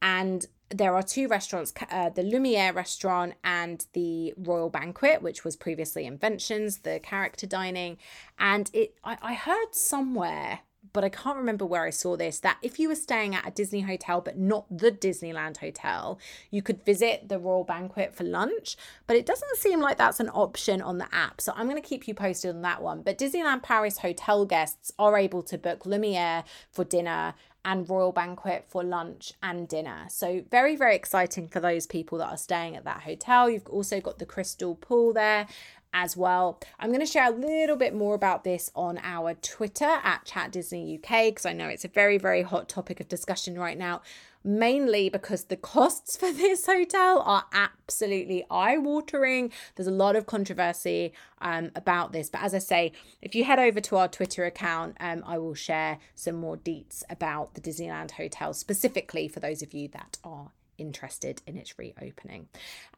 And 0.00 0.46
there 0.70 0.94
are 0.94 1.02
two 1.02 1.26
restaurants 1.26 1.72
uh, 1.90 2.10
the 2.10 2.22
Lumiere 2.22 2.72
restaurant 2.72 3.34
and 3.42 3.84
the 3.92 4.32
Royal 4.36 4.70
Banquet, 4.70 5.20
which 5.20 5.44
was 5.44 5.56
previously 5.56 6.06
Inventions, 6.06 6.78
the 6.78 7.00
character 7.00 7.46
dining. 7.46 7.98
And 8.38 8.70
it 8.72 8.94
I, 9.02 9.18
I 9.20 9.34
heard 9.34 9.74
somewhere 9.74 10.60
but 10.92 11.04
I 11.04 11.08
can't 11.08 11.36
remember 11.36 11.64
where 11.64 11.84
I 11.84 11.90
saw 11.90 12.16
this 12.16 12.40
that 12.40 12.58
if 12.62 12.78
you 12.78 12.88
were 12.88 12.94
staying 12.94 13.34
at 13.34 13.46
a 13.46 13.50
Disney 13.50 13.82
hotel 13.82 14.20
but 14.20 14.38
not 14.38 14.66
the 14.70 14.90
Disneyland 14.90 15.58
hotel, 15.58 16.18
you 16.50 16.62
could 16.62 16.84
visit 16.84 17.28
the 17.28 17.38
Royal 17.38 17.64
Banquet 17.64 18.14
for 18.14 18.24
lunch. 18.24 18.76
But 19.06 19.16
it 19.16 19.26
doesn't 19.26 19.56
seem 19.56 19.80
like 19.80 19.98
that's 19.98 20.20
an 20.20 20.30
option 20.30 20.82
on 20.82 20.98
the 20.98 21.12
app. 21.12 21.40
So 21.40 21.52
I'm 21.54 21.68
going 21.68 21.80
to 21.80 21.88
keep 21.88 22.08
you 22.08 22.14
posted 22.14 22.54
on 22.54 22.62
that 22.62 22.82
one. 22.82 23.02
But 23.02 23.18
Disneyland 23.18 23.62
Paris 23.62 23.98
hotel 23.98 24.44
guests 24.44 24.92
are 24.98 25.16
able 25.16 25.42
to 25.44 25.58
book 25.58 25.86
Lumiere 25.86 26.44
for 26.72 26.84
dinner 26.84 27.34
and 27.64 27.88
Royal 27.88 28.12
Banquet 28.12 28.64
for 28.68 28.82
lunch 28.82 29.34
and 29.42 29.68
dinner. 29.68 30.06
So, 30.08 30.42
very, 30.50 30.76
very 30.76 30.96
exciting 30.96 31.46
for 31.46 31.60
those 31.60 31.86
people 31.86 32.16
that 32.18 32.28
are 32.28 32.36
staying 32.36 32.74
at 32.74 32.84
that 32.84 33.02
hotel. 33.02 33.50
You've 33.50 33.66
also 33.66 34.00
got 34.00 34.18
the 34.18 34.24
crystal 34.24 34.74
pool 34.74 35.12
there 35.12 35.46
as 35.92 36.16
well. 36.16 36.58
I'm 36.78 36.90
going 36.90 37.00
to 37.00 37.06
share 37.06 37.28
a 37.28 37.36
little 37.36 37.76
bit 37.76 37.94
more 37.94 38.14
about 38.14 38.44
this 38.44 38.70
on 38.74 38.98
our 39.02 39.34
Twitter 39.34 39.98
at 40.02 40.24
Chat 40.24 40.52
Disney 40.52 40.98
UK 40.98 41.26
because 41.26 41.46
I 41.46 41.52
know 41.52 41.68
it's 41.68 41.84
a 41.84 41.88
very, 41.88 42.18
very 42.18 42.42
hot 42.42 42.68
topic 42.68 43.00
of 43.00 43.08
discussion 43.08 43.58
right 43.58 43.78
now. 43.78 44.02
Mainly 44.42 45.10
because 45.10 45.44
the 45.44 45.56
costs 45.56 46.16
for 46.20 46.32
this 46.32 46.64
hotel 46.66 47.22
are 47.26 47.44
absolutely 47.52 48.44
eye 48.50 48.78
watering. 48.78 49.52
There's 49.76 49.86
a 49.86 49.92
lot 49.92 50.16
of 50.16 50.26
controversy 50.26 51.12
um, 51.40 51.70
about 51.74 52.12
this. 52.12 52.30
But 52.30 52.42
as 52.42 52.54
I 52.54 52.58
say, 52.58 52.92
if 53.20 53.34
you 53.34 53.44
head 53.44 53.58
over 53.58 53.80
to 53.80 53.96
our 53.96 54.08
Twitter 54.08 54.44
account, 54.44 54.96
um, 55.00 55.22
I 55.26 55.38
will 55.38 55.54
share 55.54 55.98
some 56.14 56.36
more 56.36 56.56
deets 56.56 57.02
about 57.10 57.54
the 57.54 57.60
Disneyland 57.60 58.12
Hotel 58.12 58.54
specifically 58.54 59.28
for 59.28 59.40
those 59.40 59.60
of 59.62 59.74
you 59.74 59.88
that 59.88 60.16
are 60.24 60.50
interested 60.80 61.42
in 61.46 61.56
its 61.56 61.78
reopening. 61.78 62.48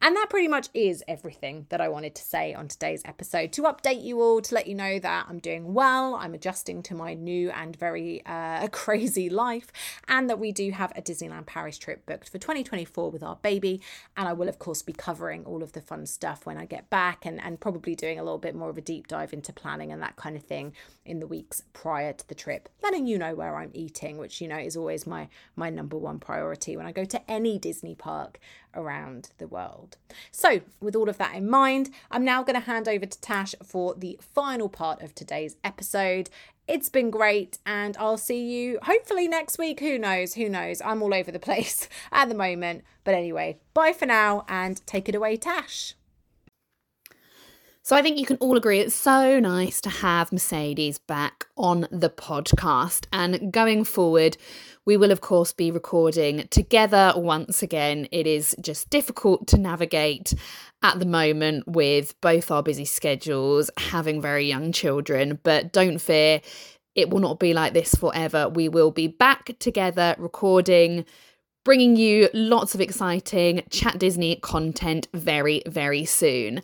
And 0.01 0.17
that 0.17 0.29
pretty 0.31 0.49
much 0.49 0.69
is 0.73 1.03
everything 1.07 1.67
that 1.69 1.81
I 1.81 1.89
wanted 1.89 2.15
to 2.15 2.23
say 2.23 2.55
on 2.55 2.69
today's 2.69 3.03
episode. 3.05 3.53
To 3.53 3.63
update 3.63 4.03
you 4.03 4.21
all, 4.21 4.41
to 4.41 4.55
let 4.55 4.67
you 4.67 4.75
know 4.75 4.99
that 5.01 5.27
I'm 5.29 5.39
doing 5.39 5.75
well, 5.75 6.15
I'm 6.15 6.35
adjusting 6.35 6.83
to 6.85 6.95
my 6.95 7.15
new 7.15 7.51
and 7.51 7.77
very 7.77 8.25
uh, 8.25 8.69
crazy 8.73 9.29
life, 9.29 9.73
and 10.09 10.31
that 10.31 10.39
we 10.39 10.53
do 10.53 10.71
have 10.71 10.93
a 10.97 11.03
Disneyland 11.03 11.47
Paris 11.47 11.79
trip 11.79 12.07
booked 12.07 12.29
for 12.29 12.39
2024 12.39 13.11
with 13.11 13.23
our 13.23 13.37
baby. 13.37 13.81
And 14.17 14.29
I 14.29 14.33
will, 14.33 14.49
of 14.49 14.59
course, 14.59 14.83
be 14.83 14.93
covering 14.93 15.45
all 15.45 15.63
of 15.63 15.73
the 15.73 15.81
fun 15.81 16.07
stuff 16.07 16.47
when 16.47 16.57
I 16.57 16.65
get 16.65 16.89
back 16.89 17.27
and, 17.27 17.41
and 17.43 17.61
probably 17.61 17.95
doing 17.95 18.19
a 18.19 18.23
little 18.23 18.39
bit 18.39 18.55
more 18.55 18.71
of 18.71 18.79
a 18.79 18.83
deep 18.83 19.09
dive 19.09 19.33
into 19.33 19.53
planning 19.53 19.91
and 19.91 20.03
that 20.03 20.17
kind 20.17 20.37
of 20.37 20.43
thing 20.43 20.73
in 21.05 21.19
the 21.19 21.27
weeks 21.27 21.63
prior 21.73 22.13
to 22.13 22.29
the 22.29 22.35
trip, 22.35 22.69
letting 22.83 23.07
you 23.07 23.19
know 23.19 23.35
where 23.35 23.57
I'm 23.57 23.71
eating, 23.75 24.19
which, 24.19 24.41
you 24.41 24.49
know, 24.49 24.59
is 24.59 24.77
always 24.77 25.07
my, 25.07 25.29
my 25.57 25.69
number 25.69 25.97
one 25.97 26.19
priority 26.19 26.77
when 26.77 26.87
I 26.87 26.93
go 26.93 27.05
to 27.05 27.31
any 27.31 27.59
Disney 27.59 27.72
Disney 27.73 27.95
park 27.95 28.39
around 28.75 29.31
the 29.39 29.47
world. 29.47 29.97
So, 30.31 30.61
with 30.79 30.95
all 30.95 31.09
of 31.09 31.17
that 31.17 31.35
in 31.35 31.49
mind, 31.49 31.89
I'm 32.11 32.23
now 32.23 32.43
going 32.43 32.61
to 32.61 32.67
hand 32.67 32.87
over 32.87 33.07
to 33.07 33.21
Tash 33.23 33.55
for 33.65 33.95
the 33.95 34.19
final 34.21 34.69
part 34.69 35.01
of 35.01 35.15
today's 35.15 35.57
episode. 35.65 36.29
It's 36.69 36.91
been 36.91 37.11
great, 37.11 37.57
and 37.65 37.97
I'll 37.97 38.19
see 38.19 38.45
you 38.45 38.79
hopefully 38.83 39.27
next 39.27 39.57
week. 39.57 39.81
Who 39.81 39.99
knows? 39.99 40.35
Who 40.35 40.51
knows? 40.51 40.83
I'm 40.83 41.03
all 41.03 41.15
over 41.15 41.33
the 41.33 41.39
place 41.49 41.89
at 42.13 42.29
the 42.29 42.35
moment. 42.35 42.85
But 43.05 43.15
anyway, 43.15 43.57
bye 43.73 43.95
for 43.95 44.05
now 44.05 44.45
and 44.49 44.87
take 44.87 45.09
it 45.09 45.15
away, 45.15 45.39
Tash. 45.39 45.95
So 47.85 47.97
I 47.97 48.03
think 48.03 48.17
you 48.17 48.27
can 48.27 48.37
all 48.37 48.57
agree 48.57 48.79
it's 48.79 48.95
so 48.95 49.41
nice 49.41 49.81
to 49.81 49.91
have 49.91 50.31
Mercedes 50.31 50.99
back 50.99 51.47
on 51.57 51.89
the 51.91 52.11
podcast. 52.11 53.07
And 53.13 53.53
going 53.53 53.83
forward, 53.83 54.37
we 54.85 54.97
will, 54.97 55.13
of 55.13 55.21
course, 55.21 55.53
be 55.53 55.71
recording 55.71 56.49
together 56.51 57.13
once 57.17 57.63
again. 57.63 58.09
It 58.11 58.27
is 58.27 58.57
just 58.61 58.91
difficult 58.91 59.47
to 59.49 59.59
navigate 59.59 60.35
at 60.83 60.99
the 60.99 61.07
moment 61.07 61.69
with 61.69 62.21
both 62.21 62.51
our 62.51 62.63
busy 62.63 62.85
schedules, 62.85 63.71
having 63.77 64.21
very 64.21 64.47
young 64.47 64.73
children, 64.73 65.39
but 65.43 65.73
don't 65.73 65.99
fear, 65.99 66.41
it 66.95 67.11
will 67.11 67.21
not 67.21 67.39
be 67.39 67.55
like 67.55 67.73
this 67.73 67.95
forever. 67.95 68.49
We 68.49 68.69
will 68.69 68.91
be 68.91 69.07
back 69.07 69.57
together 69.59 70.17
recording 70.19 71.05
bringing 71.65 71.97
you 71.97 72.29
lots 72.35 72.75
of 72.75 72.81
exciting 72.81 73.63
Chat 73.71 73.99
Disney 73.99 74.37
content 74.37 75.09
very, 75.15 75.63
very 75.67 76.05
soon. 76.05 76.61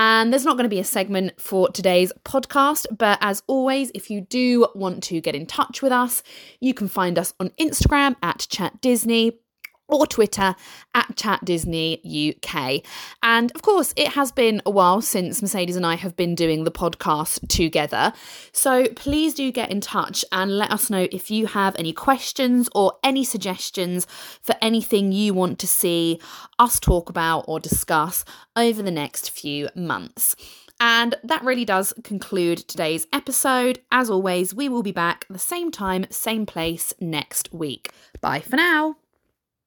And 0.00 0.32
there's 0.32 0.44
not 0.44 0.56
going 0.56 0.62
to 0.62 0.68
be 0.68 0.78
a 0.78 0.84
segment 0.84 1.40
for 1.40 1.68
today's 1.70 2.12
podcast, 2.24 2.86
but 2.96 3.18
as 3.20 3.42
always, 3.48 3.90
if 3.96 4.10
you 4.10 4.20
do 4.20 4.68
want 4.76 5.02
to 5.02 5.20
get 5.20 5.34
in 5.34 5.44
touch 5.44 5.82
with 5.82 5.90
us, 5.90 6.22
you 6.60 6.72
can 6.72 6.86
find 6.86 7.18
us 7.18 7.34
on 7.40 7.50
Instagram 7.60 8.14
at 8.22 8.46
Chat 8.48 8.80
Disney 8.80 9.40
or 9.88 10.06
Twitter 10.06 10.54
at 10.94 11.16
Chat 11.16 11.44
Disney 11.44 12.00
UK. 12.44 12.82
And 13.22 13.50
of 13.52 13.62
course, 13.62 13.92
it 13.96 14.08
has 14.08 14.30
been 14.30 14.62
a 14.64 14.70
while 14.70 15.00
since 15.00 15.42
Mercedes 15.42 15.76
and 15.76 15.86
I 15.86 15.96
have 15.96 16.14
been 16.16 16.34
doing 16.34 16.64
the 16.64 16.70
podcast 16.70 17.48
together. 17.48 18.12
So 18.52 18.86
please 18.94 19.34
do 19.34 19.50
get 19.50 19.70
in 19.70 19.80
touch 19.80 20.24
and 20.30 20.56
let 20.56 20.70
us 20.70 20.90
know 20.90 21.08
if 21.10 21.30
you 21.30 21.46
have 21.46 21.74
any 21.78 21.92
questions 21.92 22.68
or 22.74 22.92
any 23.02 23.24
suggestions 23.24 24.06
for 24.42 24.54
anything 24.60 25.12
you 25.12 25.34
want 25.34 25.58
to 25.60 25.66
see 25.66 26.20
us 26.58 26.78
talk 26.78 27.08
about 27.10 27.44
or 27.48 27.58
discuss 27.58 28.24
over 28.56 28.82
the 28.82 28.90
next 28.90 29.30
few 29.30 29.68
months. 29.74 30.36
And 30.80 31.16
that 31.24 31.42
really 31.42 31.64
does 31.64 31.92
conclude 32.04 32.58
today's 32.58 33.06
episode. 33.12 33.80
As 33.90 34.08
always, 34.10 34.54
we 34.54 34.68
will 34.68 34.82
be 34.82 34.92
back 34.92 35.26
the 35.28 35.38
same 35.38 35.70
time, 35.72 36.06
same 36.10 36.46
place 36.46 36.94
next 37.00 37.52
week. 37.52 37.90
Bye 38.20 38.40
for 38.40 38.56
now. 38.56 38.96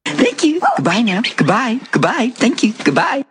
Thank 0.06 0.44
you. 0.44 0.62
Goodbye 0.78 1.02
now. 1.02 1.22
Goodbye. 1.38 1.80
Goodbye. 1.92 2.30
Thank 2.34 2.64
you. 2.64 2.74
Goodbye. 2.84 3.26